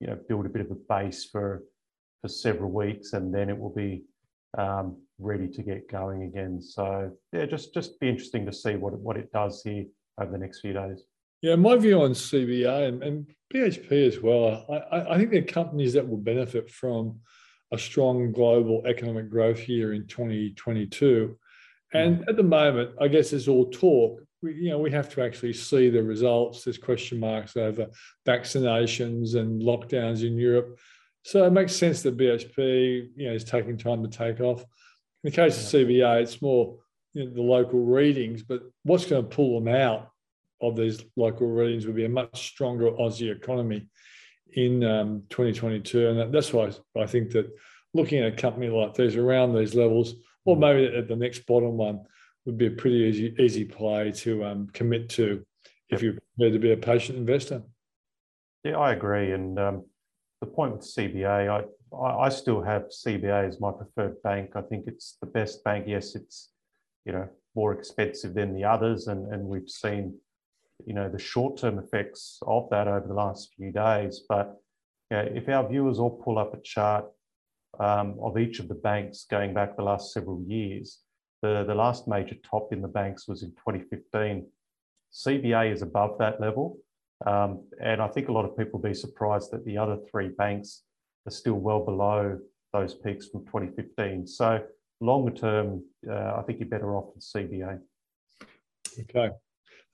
[0.00, 1.62] you know build a bit of a base for
[2.22, 4.04] for several weeks, and then it will be
[4.56, 6.60] um, ready to get going again.
[6.60, 9.84] So yeah, just just be interesting to see what what it does here
[10.20, 11.04] over the next few days.
[11.40, 14.66] Yeah, my view on CBA and, and BHP as well.
[14.90, 17.20] I, I think they're companies that will benefit from
[17.72, 21.38] a strong global economic growth year in 2022.
[21.94, 22.28] And mm.
[22.28, 24.20] at the moment, I guess it's all talk.
[24.42, 26.64] We, you know, we have to actually see the results.
[26.64, 27.86] There's question marks over
[28.26, 30.78] vaccinations and lockdowns in Europe.
[31.22, 34.60] So it makes sense that BHP, you know, is taking time to take off.
[34.60, 36.78] In the case of CBA, it's more
[37.12, 40.10] you know, the local readings, but what's going to pull them out
[40.60, 43.86] of these local readings would be a much stronger Aussie economy
[44.54, 46.08] in um, 2022.
[46.08, 47.50] And that's why I think that
[47.94, 50.60] looking at a company like these around these levels, or mm.
[50.60, 52.00] maybe at the next bottom one,
[52.44, 55.44] would be a pretty easy, easy play to um, commit to
[55.90, 57.62] if you're prepared to be a patient investor.
[58.64, 59.32] Yeah, I agree.
[59.32, 59.84] And um,
[60.40, 64.50] the point with CBA, I, I still have CBA as my preferred bank.
[64.54, 65.86] I think it's the best bank.
[65.88, 66.50] Yes, it's
[67.04, 70.14] you know more expensive than the others, and and we've seen
[70.86, 74.22] you know the short-term effects of that over the last few days.
[74.28, 74.56] But
[75.10, 77.06] if our viewers all pull up a chart
[77.80, 81.00] um, of each of the banks going back the last several years,
[81.42, 84.46] the, the last major top in the banks was in 2015.
[85.12, 86.78] CBA is above that level.
[87.26, 90.28] Um, and I think a lot of people will be surprised that the other three
[90.28, 90.82] banks
[91.26, 92.38] are still well below
[92.72, 94.26] those peaks from 2015.
[94.26, 94.62] So
[95.00, 97.80] longer term, uh, I think you're better off with CBA.
[99.00, 99.30] Okay,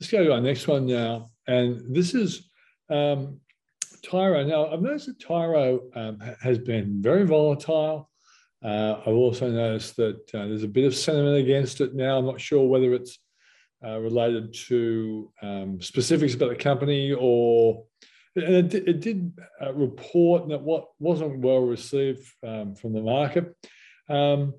[0.01, 1.31] let's go to our next one now.
[1.47, 2.49] And this is
[2.91, 3.41] um,
[4.03, 4.45] Tyro.
[4.45, 8.11] Now, I've noticed that Tyro um, has been very volatile.
[8.63, 12.19] Uh, I've also noticed that uh, there's a bit of sentiment against it now.
[12.19, 13.19] I'm not sure whether it's
[13.85, 17.85] uh, related to um, specifics about the company or
[18.37, 23.55] and it, it did uh, report that what wasn't well received um, from the market.
[24.09, 24.55] Um,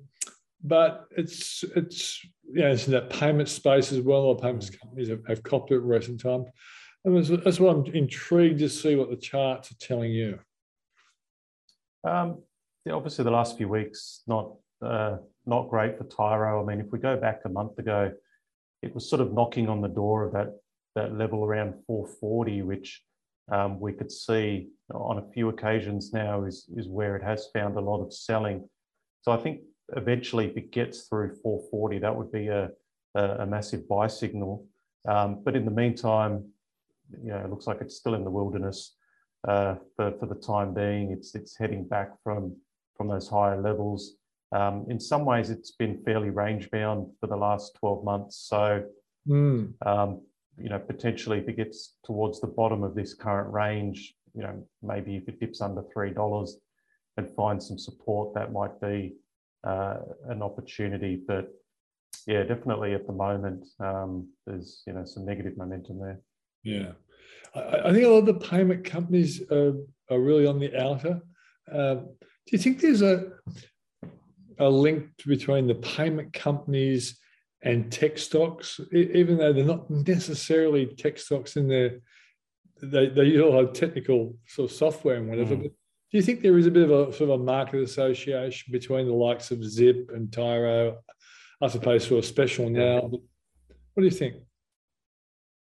[0.64, 4.22] but it's it's know, it's in that payment space as well.
[4.22, 6.46] Or payments companies have, have copped it in recent times.
[7.04, 10.38] And that's, that's I'm intrigued to see what the charts are telling you.
[12.02, 12.42] Um,
[12.84, 16.62] yeah, obviously, the last few weeks not uh, not great for Tyro.
[16.62, 18.12] I mean, if we go back a month ago,
[18.82, 20.54] it was sort of knocking on the door of that,
[20.94, 23.02] that level around 440, which
[23.50, 27.76] um, we could see on a few occasions now is, is where it has found
[27.76, 28.68] a lot of selling.
[29.22, 29.60] So I think
[29.96, 32.70] eventually if it gets through 440, that would be a,
[33.14, 34.66] a, a massive buy signal.
[35.08, 36.44] Um, but in the meantime,
[37.22, 38.96] you know, it looks like it's still in the wilderness
[39.46, 41.12] uh, for, for the time being.
[41.12, 42.56] It's, it's heading back from,
[42.96, 44.16] from those higher levels.
[44.52, 48.46] Um, in some ways, it's been fairly range bound for the last 12 months.
[48.48, 48.84] So,
[49.28, 49.72] mm.
[49.84, 50.22] um,
[50.58, 54.66] you know, potentially if it gets towards the bottom of this current range, you know,
[54.82, 56.50] maybe if it dips under $3
[57.16, 59.14] and finds some support, that might be
[59.64, 59.96] uh,
[60.28, 61.20] an opportunity.
[61.26, 61.50] But
[62.26, 66.20] yeah, definitely at the moment, um, there's you know some negative momentum there.
[66.62, 66.92] Yeah,
[67.54, 69.74] I, I think a lot of the payment companies are,
[70.10, 71.20] are really on the outer.
[71.70, 72.08] Um,
[72.46, 73.30] do you think there's a
[74.58, 77.18] a link between the payment companies
[77.62, 82.00] and tech stocks, even though they're not necessarily tech stocks in their
[82.82, 85.56] they, they all have technical sort of software and whatever.
[85.56, 85.62] Mm.
[85.62, 85.72] But
[86.12, 89.06] do you think there is a bit of a sort of a market association between
[89.06, 90.98] the likes of Zip and Tyro,
[91.60, 93.00] I suppose for a special now?
[93.00, 93.20] What
[93.96, 94.36] do you think?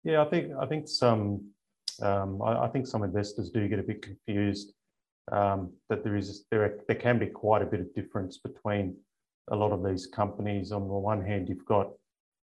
[0.03, 1.49] Yeah, I think I think some
[2.01, 4.73] um, I, I, think some investors do get a bit confused
[5.31, 8.95] um, that there is there there can be quite a bit of difference between
[9.51, 10.71] a lot of these companies.
[10.71, 11.89] On the one hand, you've got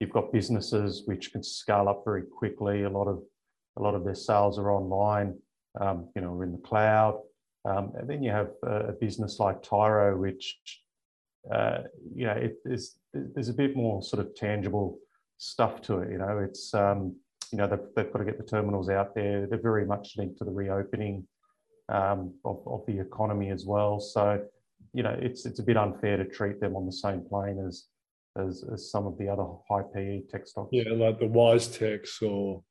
[0.00, 2.82] you've got businesses which can scale up very quickly.
[2.82, 3.22] A lot of
[3.78, 5.38] a lot of their sales are online,
[5.80, 7.20] um, you know, or in the cloud.
[7.64, 10.56] Um, and then you have a, business like Tyro, which
[11.52, 11.78] uh,
[12.14, 14.98] you know, it, there's a bit more sort of tangible
[15.38, 16.10] stuff to it.
[16.10, 17.16] You know, it's um,
[17.52, 19.46] you know they've, they've got to get the terminals out there.
[19.46, 21.26] They're very much linked to the reopening
[21.88, 24.00] um, of, of the economy as well.
[24.00, 24.44] So
[24.92, 27.84] you know, it's it's a bit unfair to treat them on the same plane as
[28.38, 30.70] as, as some of the other high PE tech stocks.
[30.72, 32.62] Yeah, like the WiseTechs or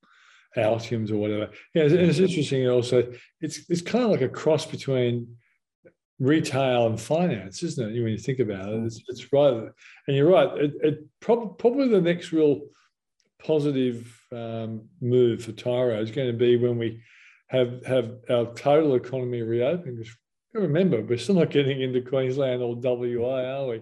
[0.57, 1.49] Altiums or whatever.
[1.73, 2.67] Yeah, it's, it's interesting.
[2.67, 5.27] Also, it's it's kind of like a cross between
[6.19, 8.01] retail and finance, isn't it?
[8.01, 9.69] When you think about it, it's, it's right.
[10.07, 10.49] And you're right.
[10.57, 12.61] It, it prob- probably the next real
[13.43, 17.01] positive um, move for Tyro is going to be when we
[17.55, 20.03] have have our total economy reopening.
[20.53, 23.81] Remember, we're still not getting into Queensland or WA, are we?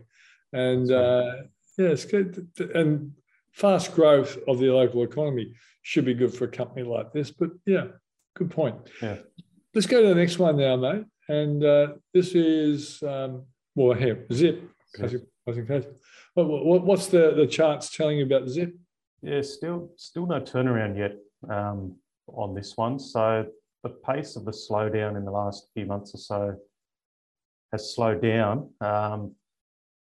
[0.54, 1.34] And uh,
[1.78, 2.48] yeah, it's good.
[2.74, 3.14] And
[3.52, 7.32] fast growth of the local economy should be good for a company like this.
[7.32, 7.88] But yeah,
[8.36, 8.76] good point.
[9.02, 9.18] Yeah.
[9.74, 11.06] Let's go to the next one now, mate.
[11.30, 13.44] And uh, this is, um,
[13.76, 14.62] well, here, Zip.
[16.36, 18.76] what's the, the charts telling you about Zip?
[19.22, 21.16] Yeah, still still no turnaround yet
[21.50, 21.96] um,
[22.28, 23.00] on this one.
[23.00, 23.48] So
[23.84, 26.56] the pace of the slowdown in the last few months or so
[27.72, 28.70] has slowed down.
[28.82, 29.36] Um,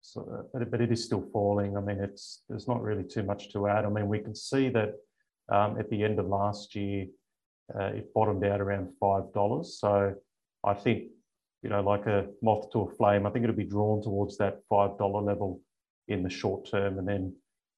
[0.01, 1.77] so, but, but it is still falling.
[1.77, 3.85] I mean, it's there's not really too much to add.
[3.85, 4.95] I mean, we can see that
[5.49, 7.07] um, at the end of last year,
[7.73, 9.77] uh, it bottomed out around five dollars.
[9.79, 10.13] So
[10.63, 11.03] I think
[11.63, 14.59] you know, like a moth to a flame, I think it'll be drawn towards that
[14.69, 15.61] five dollar level
[16.09, 17.33] in the short term, and then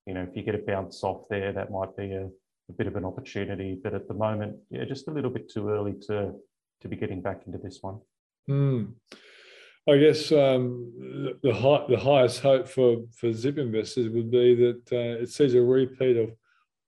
[0.07, 2.27] you know, if you get a bounce off there, that might be a,
[2.69, 3.77] a bit of an opportunity.
[3.81, 6.33] But at the moment, yeah, just a little bit too early to
[6.81, 7.99] to be getting back into this one.
[8.49, 8.93] Mm.
[9.87, 14.81] I guess um, the, high, the highest hope for, for Zip investors would be that
[14.91, 16.31] uh, it sees a repeat of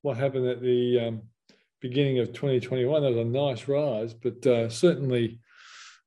[0.01, 1.21] what happened at the um,
[1.79, 3.01] beginning of 2021.
[3.01, 5.39] That was a nice rise, but uh, certainly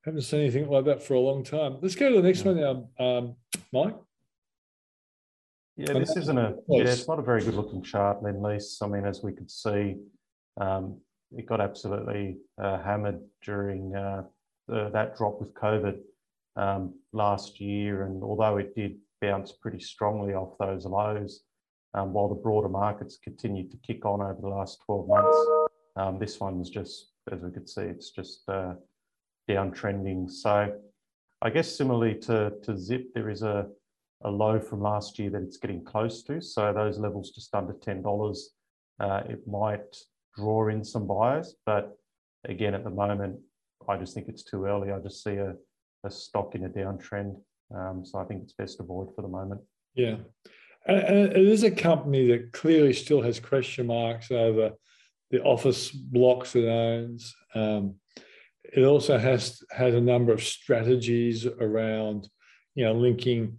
[0.05, 1.79] haven't seen anything like that for a long time.
[1.81, 2.53] Let's go to the next yeah.
[2.53, 2.61] one
[2.99, 3.37] now, um,
[3.73, 3.97] Mike.
[5.81, 8.83] Yeah, this isn't a yeah, it's not a very good looking chart, Lendlease.
[8.83, 9.97] I mean, as we could see,
[10.61, 10.99] um,
[11.33, 14.25] it got absolutely uh, hammered during uh,
[14.69, 15.99] the, that drop with COVID
[16.57, 18.03] um, last year.
[18.03, 21.45] And although it did bounce pretty strongly off those lows,
[21.95, 25.39] um, while the broader markets continued to kick on over the last 12 months,
[25.97, 28.75] um, this one's just, as we could see, it's just uh,
[29.49, 30.31] downtrending.
[30.31, 30.75] So
[31.41, 33.67] I guess similarly to, to Zip, there is a,
[34.23, 36.41] a low from last year that it's getting close to.
[36.41, 38.37] So those levels just under $10,
[39.01, 39.97] uh, it might
[40.37, 41.55] draw in some buyers.
[41.65, 41.97] But
[42.45, 43.39] again, at the moment,
[43.89, 44.93] I just think it's too early.
[44.93, 45.55] I just see a,
[46.05, 47.37] a stock in a downtrend.
[47.75, 49.61] Um, so I think it's best to avoid for the moment.
[49.95, 50.17] Yeah.
[50.87, 54.73] And it is a company that clearly still has question marks over
[55.31, 57.35] the office blocks it owns.
[57.55, 57.97] Um,
[58.65, 62.29] it also has has a number of strategies around,
[62.75, 63.59] you know, linking,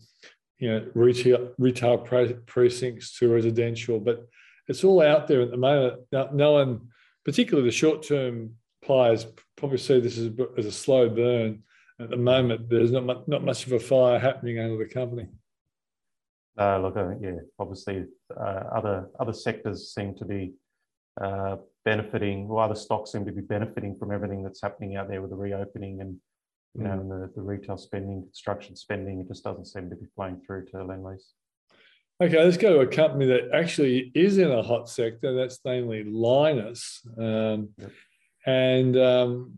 [0.61, 3.99] you know, retail retail precincts to residential.
[3.99, 4.27] But
[4.67, 6.01] it's all out there at the moment.
[6.11, 6.87] No, one,
[7.25, 8.51] particularly the short term
[8.83, 9.25] players,
[9.57, 11.63] probably see this as, as a slow burn
[11.99, 15.27] at the moment, there's not much, not much of a fire happening under the company.
[16.59, 20.53] Uh, look, yeah, obviously, uh, other other sectors seem to be
[21.19, 25.21] uh, benefiting, or other stocks seem to be benefiting from everything that's happening out there
[25.21, 26.17] with the reopening and
[26.75, 27.01] you know, mm.
[27.01, 29.19] and the, the retail spending, construction spending.
[29.19, 31.31] It just doesn't seem to be flowing through to Lendlease.
[32.21, 35.33] Okay, let's go to a company that actually is in a hot sector.
[35.33, 36.99] That's namely Lynas.
[37.17, 37.91] Um, yep.
[38.45, 39.57] And um,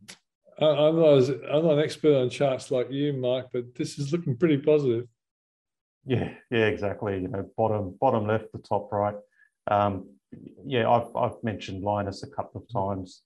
[0.60, 4.38] I'm not, I'm not an expert on charts like you, Mike, but this is looking
[4.38, 5.08] pretty positive.
[6.06, 7.22] Yeah, yeah, exactly.
[7.22, 9.16] You know, bottom bottom left, the top right.
[9.70, 10.10] Um,
[10.66, 13.22] yeah, I've I've mentioned Lynas a couple of times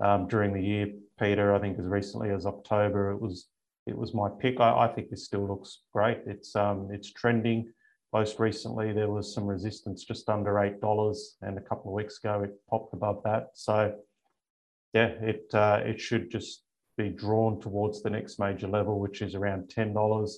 [0.00, 1.54] um, during the year, Peter.
[1.54, 3.48] I think as recently as October, it was
[3.86, 4.60] it was my pick.
[4.60, 6.18] I, I think this still looks great.
[6.26, 7.72] It's um it's trending.
[8.12, 12.42] most recently there was some resistance just under $8 and a couple of weeks ago
[12.42, 13.50] it popped above that.
[13.54, 13.94] So
[14.92, 16.62] yeah, it, uh, it should just
[16.96, 20.30] be drawn towards the next major level, which is around $10.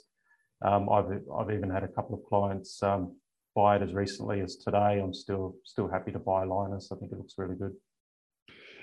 [0.62, 1.06] Um, I've,
[1.38, 3.14] I've even had a couple of clients um,
[3.54, 5.00] buy it as recently as today.
[5.00, 6.90] I'm still still happy to buy Lynas.
[6.90, 7.74] I think it looks really good.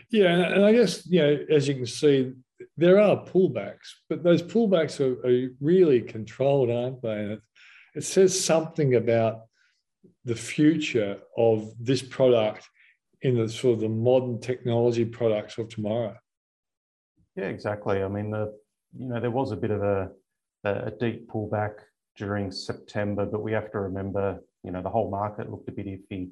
[0.10, 2.32] Yeah, and I guess you know, as you can see,
[2.78, 7.20] there are pullbacks, but those pullbacks are, are really controlled, aren't they?
[7.20, 7.42] And it,
[7.96, 9.42] it says something about
[10.24, 12.68] the future of this product
[13.22, 16.16] in the sort of the modern technology products of tomorrow.
[17.36, 18.04] Yeah, exactly.
[18.04, 18.54] I mean, the
[18.98, 20.10] you know there was a bit of a
[20.64, 21.76] a deep pullback
[22.18, 25.86] during September, but we have to remember, you know, the whole market looked a bit
[25.86, 26.30] iffy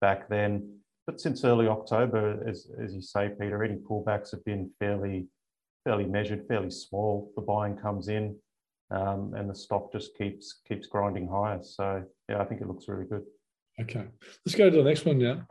[0.00, 0.78] back then.
[1.12, 5.28] But since early October, as, as you say, Peter, any pullbacks have been fairly
[5.84, 7.30] fairly measured, fairly small.
[7.36, 8.34] The buying comes in,
[8.90, 11.58] um, and the stock just keeps keeps grinding higher.
[11.62, 13.24] So yeah, I think it looks really good.
[13.78, 14.06] Okay,
[14.46, 15.46] let's go to the next one now.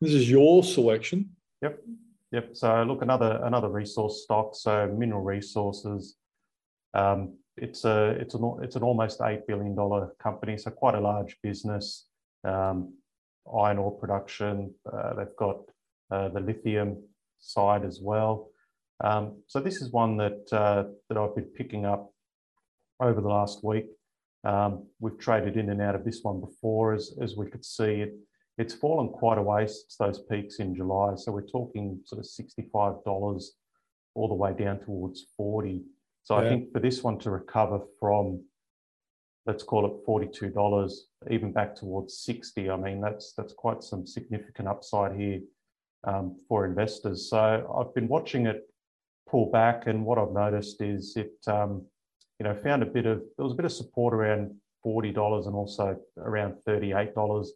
[0.00, 1.30] This is your selection.
[1.62, 1.78] Yep,
[2.32, 2.56] yep.
[2.56, 4.56] So look, another another resource stock.
[4.56, 6.16] So mineral resources.
[6.94, 11.00] Um, it's a it's an it's an almost eight billion dollar company, so quite a
[11.00, 12.08] large business.
[12.42, 12.94] Um,
[13.56, 14.74] iron ore production.
[14.90, 15.58] Uh, they've got
[16.10, 17.02] uh, the lithium
[17.40, 18.50] side as well.
[19.02, 22.12] Um, so this is one that uh, that I've been picking up
[23.00, 23.86] over the last week.
[24.44, 28.02] Um, we've traded in and out of this one before, as as we could see
[28.02, 28.14] it.
[28.56, 31.14] It's fallen quite a way since those peaks in July.
[31.14, 33.52] So we're talking sort of sixty-five dollars
[34.14, 35.84] all the way down towards forty.
[36.24, 36.46] So yeah.
[36.46, 38.42] I think for this one to recover from
[39.48, 40.92] let's call it $42,
[41.30, 42.68] even back towards 60.
[42.68, 45.40] I mean, that's that's quite some significant upside here
[46.04, 47.30] um, for investors.
[47.30, 48.68] So I've been watching it
[49.28, 51.82] pull back, and what I've noticed is it, um,
[52.38, 55.56] you know, found a bit of there was a bit of support around $40 and
[55.56, 57.46] also around $38,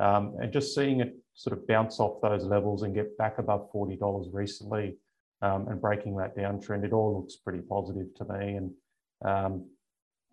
[0.00, 3.72] um, and just seeing it sort of bounce off those levels and get back above
[3.72, 4.96] $40 recently.
[5.40, 8.56] Um, and breaking that downtrend, it all looks pretty positive to me.
[8.56, 8.72] And
[9.24, 9.66] um,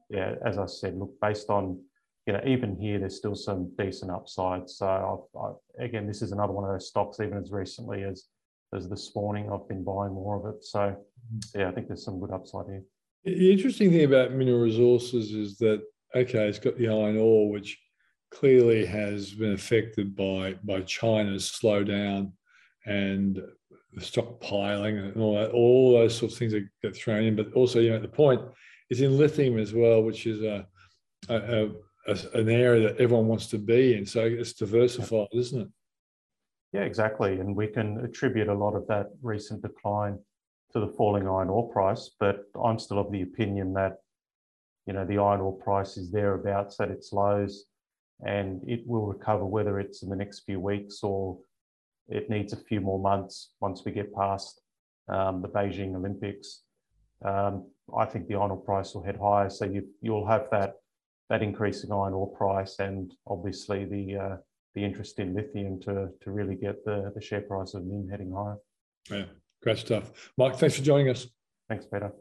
[0.09, 1.79] yeah, as I said, look, based on,
[2.25, 4.69] you know, even here, there's still some decent upside.
[4.69, 8.25] So I've, I, again, this is another one of those stocks, even as recently as
[8.73, 10.63] as this morning, I've been buying more of it.
[10.63, 11.59] So mm-hmm.
[11.59, 12.83] yeah, I think there's some good upside here.
[13.23, 15.81] The interesting thing about mineral resources is that
[16.15, 17.77] okay, it's got the iron ore, which
[18.31, 22.31] clearly has been affected by by China's slowdown
[22.85, 23.41] and
[23.93, 27.35] the stockpiling and all that, all those sorts of things that get thrown in.
[27.35, 28.41] But also, you know, at the point
[28.89, 30.67] is in lithium as well, which is a,
[31.29, 31.69] a,
[32.07, 34.05] a, an area that everyone wants to be in.
[34.05, 35.67] So it's diversified, isn't it?
[36.73, 37.39] Yeah, exactly.
[37.39, 40.19] And we can attribute a lot of that recent decline
[40.73, 42.11] to the falling iron ore price.
[42.19, 43.97] But I'm still of the opinion that,
[44.85, 47.65] you know, the iron ore price is thereabouts at its lows
[48.25, 51.37] and it will recover, whether it's in the next few weeks or
[52.07, 54.61] it needs a few more months once we get past
[55.07, 56.61] um, the Beijing Olympics.
[57.25, 57.65] Um,
[57.97, 59.49] I think the iron ore price will head higher.
[59.49, 60.75] So you, you'll have that
[61.29, 64.37] that increasing iron ore price and obviously the uh,
[64.75, 68.31] the interest in lithium to to really get the, the share price of NIM heading
[68.31, 68.57] higher.
[69.09, 69.25] Yeah,
[69.63, 70.31] great stuff.
[70.37, 71.27] Mike, thanks for joining us.
[71.67, 72.11] Thanks, Peter.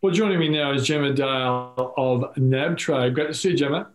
[0.00, 3.14] Well, joining me now is Gemma Dale of NabTrade.
[3.14, 3.86] Great to see you, Gemma.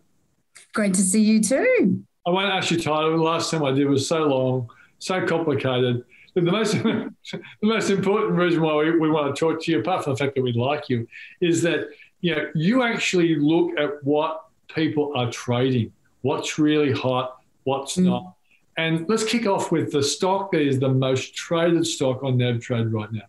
[0.74, 2.04] Great to see you too.
[2.26, 3.16] I won't ask you title.
[3.16, 6.04] The last time I did was so long, so complicated.
[6.34, 7.12] But the most, the
[7.62, 10.34] most important reason why we, we want to talk to you, apart from the fact
[10.34, 11.08] that we like you,
[11.40, 11.88] is that
[12.20, 18.04] you know you actually look at what people are trading, what's really hot, what's mm.
[18.04, 18.34] not.
[18.76, 22.92] And let's kick off with the stock that is the most traded stock on NabTrade
[22.92, 23.22] right now.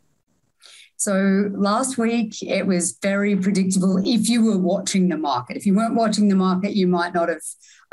[1.00, 5.56] So last week it was very predictable if you were watching the market.
[5.56, 7.42] If you weren't watching the market, you might not have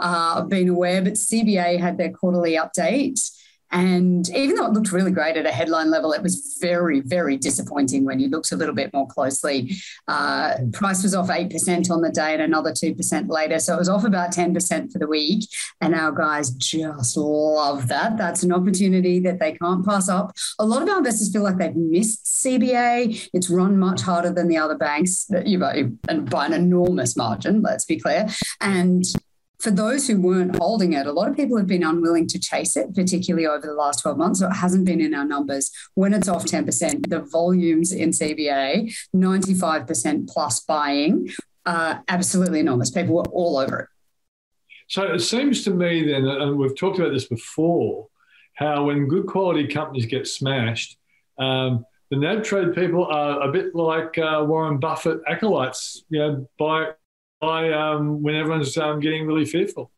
[0.00, 3.20] uh, been aware, but CBA had their quarterly update
[3.76, 7.36] and even though it looked really great at a headline level, it was very, very
[7.36, 9.76] disappointing when you looked a little bit more closely.
[10.08, 13.58] Uh, price was off 8% on the day and another 2% later.
[13.58, 15.46] So it was off about 10% for the week.
[15.82, 18.16] And our guys just love that.
[18.16, 20.32] That's an opportunity that they can't pass up.
[20.58, 23.28] A lot of our investors feel like they've missed CBA.
[23.34, 27.60] It's run much harder than the other banks, you know, and by an enormous margin,
[27.60, 28.26] let's be clear.
[28.62, 29.04] And
[29.60, 32.76] for those who weren't holding it, a lot of people have been unwilling to chase
[32.76, 34.40] it, particularly over the last 12 months.
[34.40, 35.70] So it hasn't been in our numbers.
[35.94, 41.28] When it's off 10%, the volumes in CBA, 95% plus buying,
[41.64, 42.90] uh, absolutely enormous.
[42.90, 43.88] People were all over it.
[44.88, 48.06] So it seems to me then, and we've talked about this before,
[48.54, 50.96] how when good quality companies get smashed,
[51.38, 56.48] um, the NAB trade people are a bit like uh, Warren Buffett acolytes, you know,
[56.58, 56.90] by,
[57.40, 59.90] by um, when everyone's um, getting really fearful.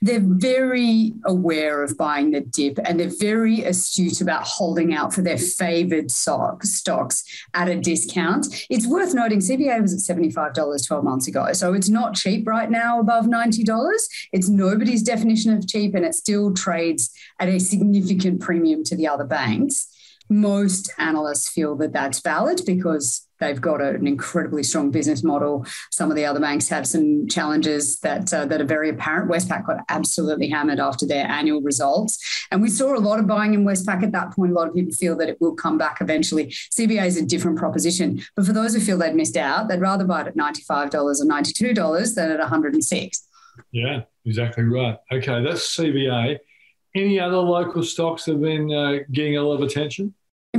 [0.00, 5.22] They're very aware of buying the dip and they're very astute about holding out for
[5.22, 8.64] their favored stock, stocks at a discount.
[8.70, 11.52] It's worth noting CBA was at $75 12 months ago.
[11.52, 13.96] So it's not cheap right now above $90.
[14.32, 17.10] It's nobody's definition of cheap and it still trades
[17.40, 19.92] at a significant premium to the other banks
[20.28, 25.66] most analysts feel that that's valid because they've got an incredibly strong business model.
[25.90, 29.30] Some of the other banks have some challenges that uh, that are very apparent.
[29.30, 33.54] Westpac got absolutely hammered after their annual results, and we saw a lot of buying
[33.54, 34.52] in Westpac at that point.
[34.52, 36.46] A lot of people feel that it will come back eventually.
[36.46, 40.04] CBA is a different proposition, but for those who feel they'd missed out, they'd rather
[40.04, 42.84] buy it at ninety five dollars or ninety two dollars than at one hundred and
[42.84, 43.26] six.
[43.72, 44.98] Yeah, exactly right.
[45.12, 46.38] Okay, that's CBA.
[46.94, 50.14] Any other local stocks have been uh, getting a lot of attention?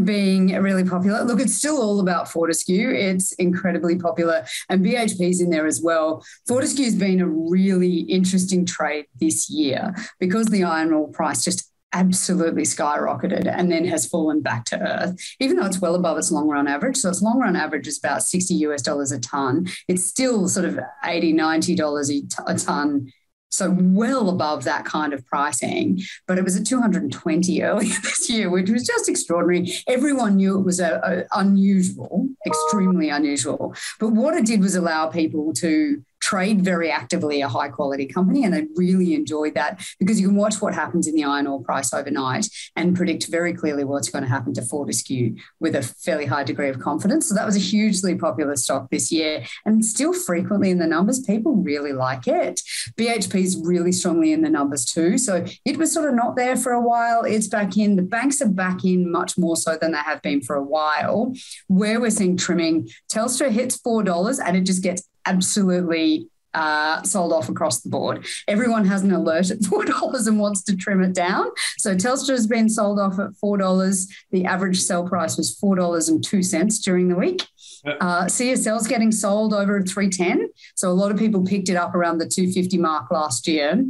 [0.08, 1.24] Being really popular.
[1.24, 2.90] Look, it's still all about Fortescue.
[2.90, 6.26] It's incredibly popular, and BHP's in there as well.
[6.48, 12.64] Fortescue's been a really interesting trade this year because the iron ore price just absolutely
[12.64, 16.48] skyrocketed and then has fallen back to earth, even though it's well above its long
[16.48, 16.98] run average.
[16.98, 19.68] So its long run average is about 60 US dollars a ton.
[19.88, 23.12] It's still sort of 80, 90 dollars a ton
[23.50, 28.50] so well above that kind of pricing, but it was at 220 earlier this year,
[28.50, 29.72] which was just extraordinary.
[29.88, 33.76] Everyone knew it was a, a unusual, extremely unusual.
[34.00, 38.44] But what it did was allow people to trade very actively a high quality company.
[38.44, 41.62] And I really enjoyed that because you can watch what happens in the iron ore
[41.62, 46.26] price overnight and predict very clearly what's going to happen to Fortescue with a fairly
[46.26, 47.28] high degree of confidence.
[47.30, 51.20] So that was a hugely popular stock this year and still frequently in the numbers.
[51.22, 52.62] People really like it.
[52.98, 55.18] BHP is really strongly in the numbers too.
[55.18, 57.24] So it was sort of not there for a while.
[57.24, 57.96] It's back in.
[57.96, 61.34] The banks are back in much more so than they have been for a while.
[61.68, 67.50] Where we're seeing trimming, Telstra hits $4 and it just gets absolutely uh, sold off
[67.50, 68.26] across the board.
[68.48, 71.48] Everyone has an alert at four dollars and wants to trim it down.
[71.78, 74.08] So Telstra has been sold off at four dollars.
[74.32, 77.46] The average sell price was four dollars and two cents during the week.
[77.86, 80.50] Uh, CSL's getting sold over at three ten.
[80.76, 83.86] So a lot of people picked it up around the two fifty mark last year,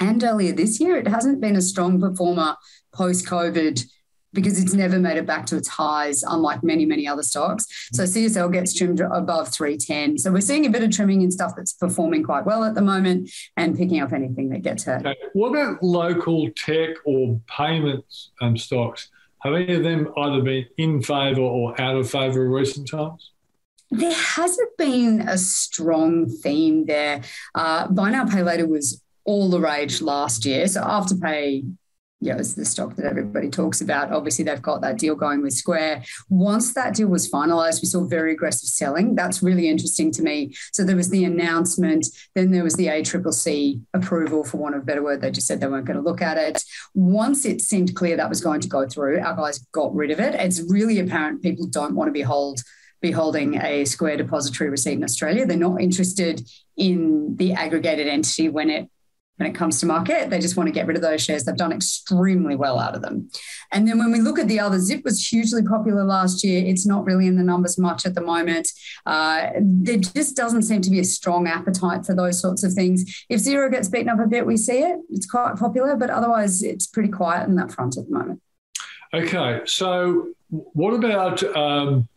[0.00, 0.96] and earlier this year.
[0.96, 2.56] It hasn't been a strong performer
[2.92, 3.84] post COVID
[4.34, 7.66] because it's never made it back to its highs, unlike many, many other stocks.
[7.92, 10.18] So CSL gets trimmed above 310.
[10.18, 12.82] So we're seeing a bit of trimming in stuff that's performing quite well at the
[12.82, 15.06] moment and picking up anything that gets hurt.
[15.06, 15.16] Okay.
[15.32, 19.08] What about local tech or payments um, stocks?
[19.42, 23.30] Have any of them either been in favour or out of favour in recent times?
[23.90, 27.22] There hasn't been a strong theme there.
[27.54, 30.66] Uh, Buy Now Pay Later was all the rage last year.
[30.66, 31.70] So Afterpay
[32.32, 34.12] know, it's the stock that everybody talks about.
[34.12, 36.04] Obviously, they've got that deal going with Square.
[36.28, 39.14] Once that deal was finalized, we saw very aggressive selling.
[39.14, 40.54] That's really interesting to me.
[40.72, 44.84] So there was the announcement, then there was the ACCC approval, for want of a
[44.84, 45.20] better word.
[45.20, 46.62] They just said they weren't going to look at it.
[46.94, 50.20] Once it seemed clear that was going to go through, our guys got rid of
[50.20, 50.34] it.
[50.34, 52.60] It's really apparent people don't want to be hold
[53.04, 55.44] be holding a Square depository receipt in Australia.
[55.44, 56.40] They're not interested
[56.76, 58.88] in the aggregated entity when it
[59.36, 60.30] when it comes to market.
[60.30, 61.44] They just want to get rid of those shares.
[61.44, 63.28] They've done extremely well out of them.
[63.72, 66.64] And then when we look at the other, Zip was hugely popular last year.
[66.64, 68.68] It's not really in the numbers much at the moment.
[69.06, 73.24] Uh, there just doesn't seem to be a strong appetite for those sorts of things.
[73.28, 74.98] If Xero gets beaten up a bit, we see it.
[75.10, 78.40] It's quite popular, but otherwise, it's pretty quiet in that front at the moment.
[79.12, 82.08] Okay, so what about um,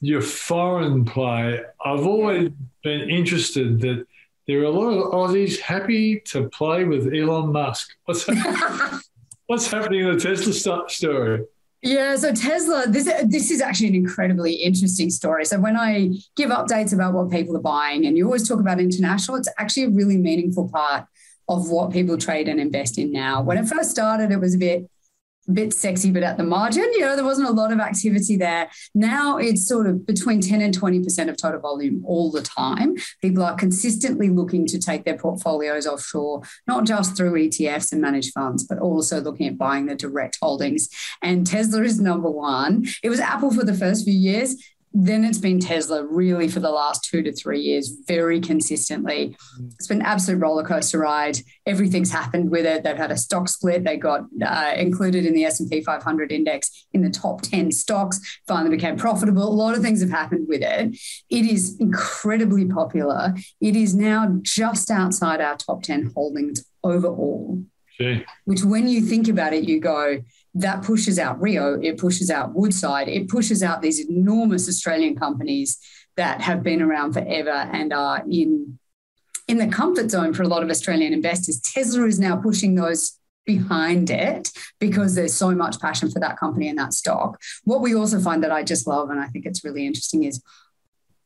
[0.00, 1.60] your foreign play?
[1.84, 2.50] I've always
[2.82, 4.06] been interested that
[4.48, 7.94] there are a lot of Aussies happy to play with Elon Musk.
[8.06, 8.26] What's,
[9.46, 11.44] what's happening in the Tesla story?
[11.82, 15.44] Yeah, so Tesla, this this is actually an incredibly interesting story.
[15.44, 18.80] So when I give updates about what people are buying, and you always talk about
[18.80, 21.06] international, it's actually a really meaningful part
[21.48, 23.42] of what people trade and invest in now.
[23.42, 24.90] When it first started, it was a bit
[25.52, 28.70] bit sexy, but at the margin, you know, there wasn't a lot of activity there.
[28.94, 32.96] Now it's sort of between 10 and 20% of total volume all the time.
[33.22, 38.32] People are consistently looking to take their portfolios offshore, not just through ETFs and managed
[38.32, 40.88] funds, but also looking at buying the direct holdings.
[41.22, 42.86] And Tesla is number one.
[43.02, 44.56] It was Apple for the first few years
[44.92, 49.36] then it's been Tesla really for the last two to three years, very consistently.
[49.74, 51.38] It's been an absolute roller coaster ride.
[51.66, 52.82] Everything's happened with it.
[52.82, 53.84] They've had a stock split.
[53.84, 58.74] They got uh, included in the S&P 500 index in the top 10 stocks, finally
[58.74, 59.42] became profitable.
[59.42, 60.96] A lot of things have happened with it.
[61.28, 63.34] It is incredibly popular.
[63.60, 67.62] It is now just outside our top 10 holdings overall.
[68.00, 68.24] Okay.
[68.44, 70.22] Which, when you think about it, you go,
[70.54, 75.78] that pushes out Rio, it pushes out Woodside, it pushes out these enormous Australian companies
[76.16, 78.78] that have been around forever and are in
[79.46, 81.58] in the comfort zone for a lot of Australian investors.
[81.60, 86.68] Tesla is now pushing those behind it because there's so much passion for that company
[86.68, 87.40] and that stock.
[87.64, 90.42] What we also find that I just love and I think it's really interesting is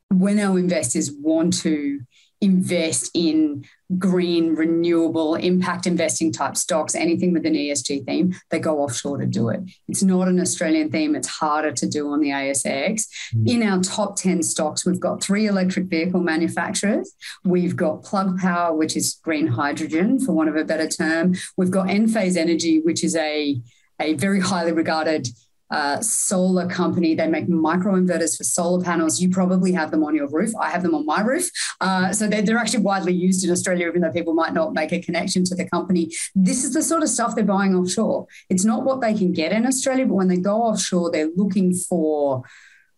[0.09, 2.01] when our investors want to
[2.43, 3.65] invest in
[3.99, 9.27] green, renewable, impact investing type stocks, anything with an ESG theme, they go offshore to
[9.27, 9.61] do it.
[9.89, 13.07] It's not an Australian theme, it's harder to do on the ASX.
[13.35, 13.49] Mm.
[13.49, 17.15] In our top 10 stocks, we've got three electric vehicle manufacturers.
[17.45, 21.35] We've got Plug Power, which is green hydrogen, for want of a better term.
[21.57, 23.61] We've got Enphase Energy, which is a,
[24.01, 25.29] a very highly regarded
[25.73, 27.15] uh, solar company.
[27.15, 29.21] They make microinverters for solar panels.
[29.21, 30.53] You probably have them on your roof.
[30.61, 31.51] I have them on my roof.
[31.81, 34.93] Uh, so they're, they're actually widely used in Australia, even though people might not make
[34.93, 36.13] a connection to the company.
[36.35, 38.27] This is the sort of stuff they're buying offshore.
[38.51, 41.73] It's not what they can get in Australia, but when they go offshore, they're looking
[41.73, 42.43] for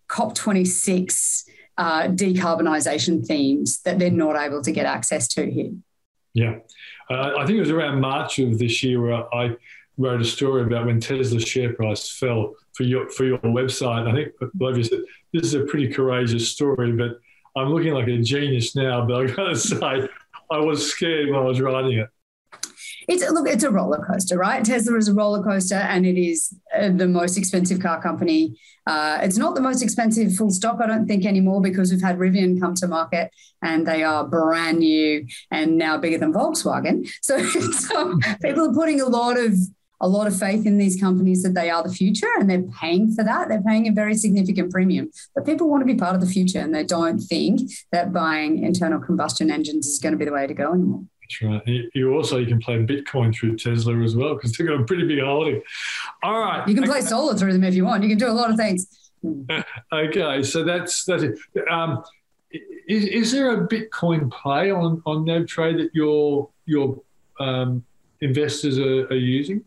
[0.08, 1.44] COP26
[1.78, 5.72] uh, decarbonisation themes that they're not able to get access to here.
[6.34, 6.56] Yeah.
[7.08, 9.56] Uh, I think it was around March of this year where I
[9.96, 14.08] wrote a story about when Tesla's share price fell for your for your website.
[14.08, 15.00] I think Olivia said
[15.32, 17.18] this is a pretty courageous story, but
[17.56, 19.06] I'm looking like a genius now.
[19.06, 20.08] But I have got to say,
[20.50, 22.08] I was scared when I was writing it.
[23.06, 24.64] It's look, it's a roller coaster, right?
[24.64, 28.56] Tesla is a roller coaster, and it is uh, the most expensive car company.
[28.86, 32.18] Uh, it's not the most expensive full stop, I don't think anymore, because we've had
[32.18, 33.30] Rivian come to market,
[33.62, 37.06] and they are brand new and now bigger than Volkswagen.
[37.20, 37.42] So,
[37.72, 39.54] so people are putting a lot of
[40.04, 43.10] a lot of faith in these companies that they are the future and they're paying
[43.14, 43.48] for that.
[43.48, 45.10] They're paying a very significant premium.
[45.34, 48.62] But people want to be part of the future and they don't think that buying
[48.62, 51.04] internal combustion engines is going to be the way to go anymore.
[51.22, 51.84] That's right.
[51.94, 55.08] You also you can play Bitcoin through Tesla as well because they've got a pretty
[55.08, 55.62] big holding.
[56.22, 56.68] All right.
[56.68, 58.02] You can play solar through them if you want.
[58.02, 58.86] You can do a lot of things.
[59.92, 61.38] okay, so that's that's it.
[61.70, 62.04] Um,
[62.86, 67.00] is, is there a Bitcoin play on on NabTrade that your your
[67.40, 67.82] um,
[68.20, 69.64] investors are, are using?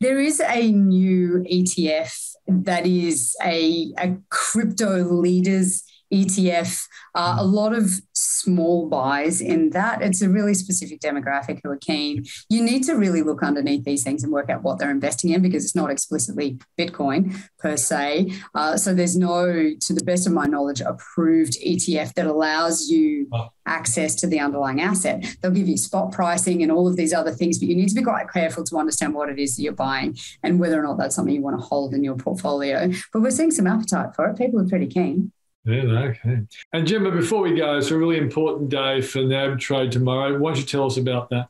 [0.00, 2.12] There is a new ETF
[2.46, 10.02] that is a, a crypto leaders ETF, uh, a lot of small buys in that.
[10.02, 12.24] It's a really specific demographic who are keen.
[12.48, 15.42] You need to really look underneath these things and work out what they're investing in
[15.42, 18.32] because it's not explicitly Bitcoin per se.
[18.54, 19.46] Uh, so there's no,
[19.80, 23.28] to the best of my knowledge, approved ETF that allows you
[23.66, 25.24] access to the underlying asset.
[25.40, 27.94] They'll give you spot pricing and all of these other things, but you need to
[27.94, 30.98] be quite careful to understand what it is that you're buying and whether or not
[30.98, 32.90] that's something you want to hold in your portfolio.
[33.12, 34.38] But we're seeing some appetite for it.
[34.38, 35.32] People are pretty keen.
[35.68, 36.40] Yeah, okay.
[36.72, 40.38] And Gemma, before we go, it's a really important day for NAB Trade tomorrow.
[40.38, 41.48] Why don't you tell us about that?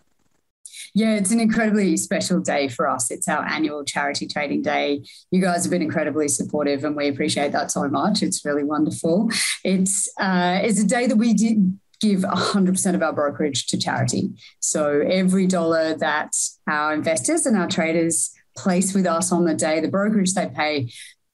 [0.92, 3.12] Yeah, it's an incredibly special day for us.
[3.12, 5.04] It's our annual charity trading day.
[5.30, 8.20] You guys have been incredibly supportive, and we appreciate that so much.
[8.20, 9.30] It's really wonderful.
[9.62, 14.30] It's uh, it's a day that we did give 100% of our brokerage to charity.
[14.58, 16.32] So every dollar that
[16.68, 20.90] our investors and our traders place with us on the day, the brokerage they pay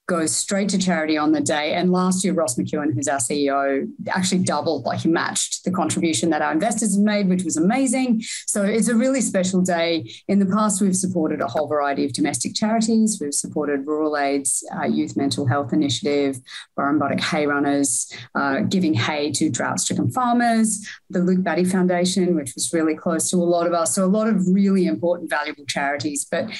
[0.07, 1.73] goes straight to charity on the day.
[1.73, 6.29] And last year, Ross McEwen, who's our CEO, actually doubled, like he matched the contribution
[6.29, 8.21] that our investors made, which was amazing.
[8.45, 10.11] So it's a really special day.
[10.27, 13.17] In the past, we've supported a whole variety of domestic charities.
[13.19, 16.39] We've supported Rural Aid's uh, Youth Mental Health Initiative,
[16.77, 22.53] Burrumbuttock Hay Runners, uh, giving hay to drought stricken farmers, the Luke Batty Foundation, which
[22.53, 23.95] was really close to a lot of us.
[23.95, 26.25] So a lot of really important, valuable charities.
[26.29, 26.51] But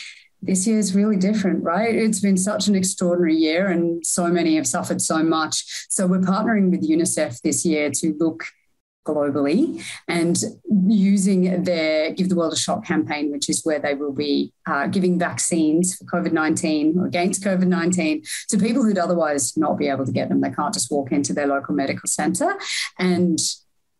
[0.41, 1.93] this year is really different, right?
[1.93, 5.63] It's been such an extraordinary year and so many have suffered so much.
[5.89, 8.45] So we're partnering with UNICEF this year to look
[9.05, 10.37] globally and
[10.87, 14.87] using their Give the World a Shot campaign, which is where they will be uh,
[14.87, 19.87] giving vaccines for COVID 19 or against COVID 19 to people who'd otherwise not be
[19.87, 20.41] able to get them.
[20.41, 22.55] They can't just walk into their local medical centre.
[22.99, 23.39] And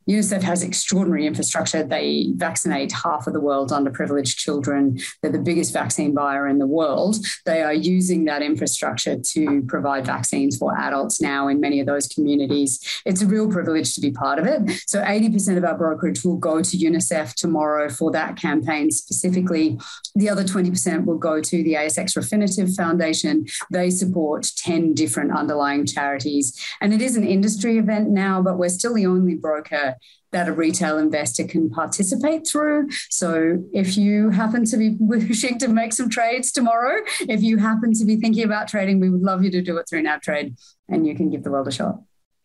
[0.10, 1.84] UNICEF has extraordinary infrastructure.
[1.84, 4.99] They vaccinate half of the world's underprivileged children.
[5.22, 7.18] They're the biggest vaccine buyer in the world.
[7.45, 12.08] They are using that infrastructure to provide vaccines for adults now in many of those
[12.08, 13.01] communities.
[13.06, 14.82] It's a real privilege to be part of it.
[14.86, 19.80] So 80% of our brokerage will go to UNICEF tomorrow for that campaign specifically.
[20.16, 23.45] The other 20% will go to the ASX Refinitiv Foundation.
[23.72, 26.60] They support 10 different underlying charities.
[26.82, 29.95] And it is an industry event now, but we're still the only broker
[30.32, 32.89] that a retail investor can participate through.
[33.10, 37.93] So if you happen to be wishing to make some trades tomorrow, if you happen
[37.93, 41.08] to be thinking about trading, we would love you to do it through NabTrade and
[41.08, 42.02] you can give the world a shot.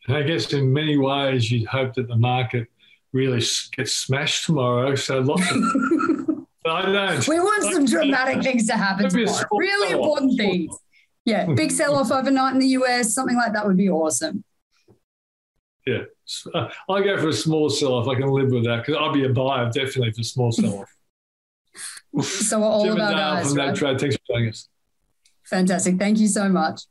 [0.08, 2.68] I guess in many ways you'd hope that the market
[3.12, 3.42] really
[3.76, 4.94] gets smashed tomorrow.
[4.94, 5.56] So lots of
[6.66, 7.28] I don't.
[7.28, 9.48] We want some dramatic things to happen tomorrow.
[9.52, 10.76] Really important things.
[11.24, 14.44] Yeah, big sell off overnight in the US, something like that would be awesome.
[15.86, 16.02] Yeah,
[16.54, 18.08] uh, I go for a small sell off.
[18.08, 20.94] I can live with that because I'll be a buyer definitely for small sell off.
[22.24, 23.48] so all Jim of our guys.
[23.48, 23.74] From right?
[23.74, 24.00] Trade.
[24.00, 24.68] Thanks for joining us.
[25.44, 25.98] Fantastic.
[25.98, 26.82] Thank you so much.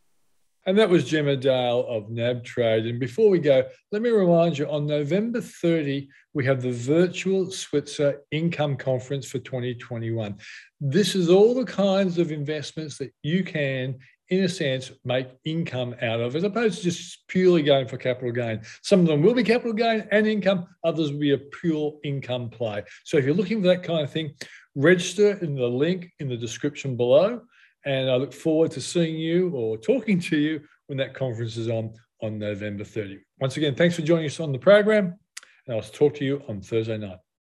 [0.66, 2.86] And that was Gemma Dale of NAB Trade.
[2.86, 7.50] And before we go, let me remind you on November 30, we have the virtual
[7.50, 10.38] Switzer Income Conference for 2021.
[10.82, 13.98] This is all the kinds of investments that you can,
[14.30, 18.32] in a sense, make income out of, as opposed to just purely going for capital
[18.32, 18.62] gain.
[18.84, 22.50] Some of them will be capital gain and income, others will be a pure income
[22.50, 22.84] play.
[23.06, 24.34] So if you're looking for that kind of thing,
[24.76, 27.42] register in the link in the description below.
[27.86, 31.70] And I look forward to seeing you or talking to you when that conference is
[31.70, 33.20] on on November 30.
[33.40, 35.18] Once again, thanks for joining us on the program,
[35.66, 37.20] and I'll talk to you on Thursday night.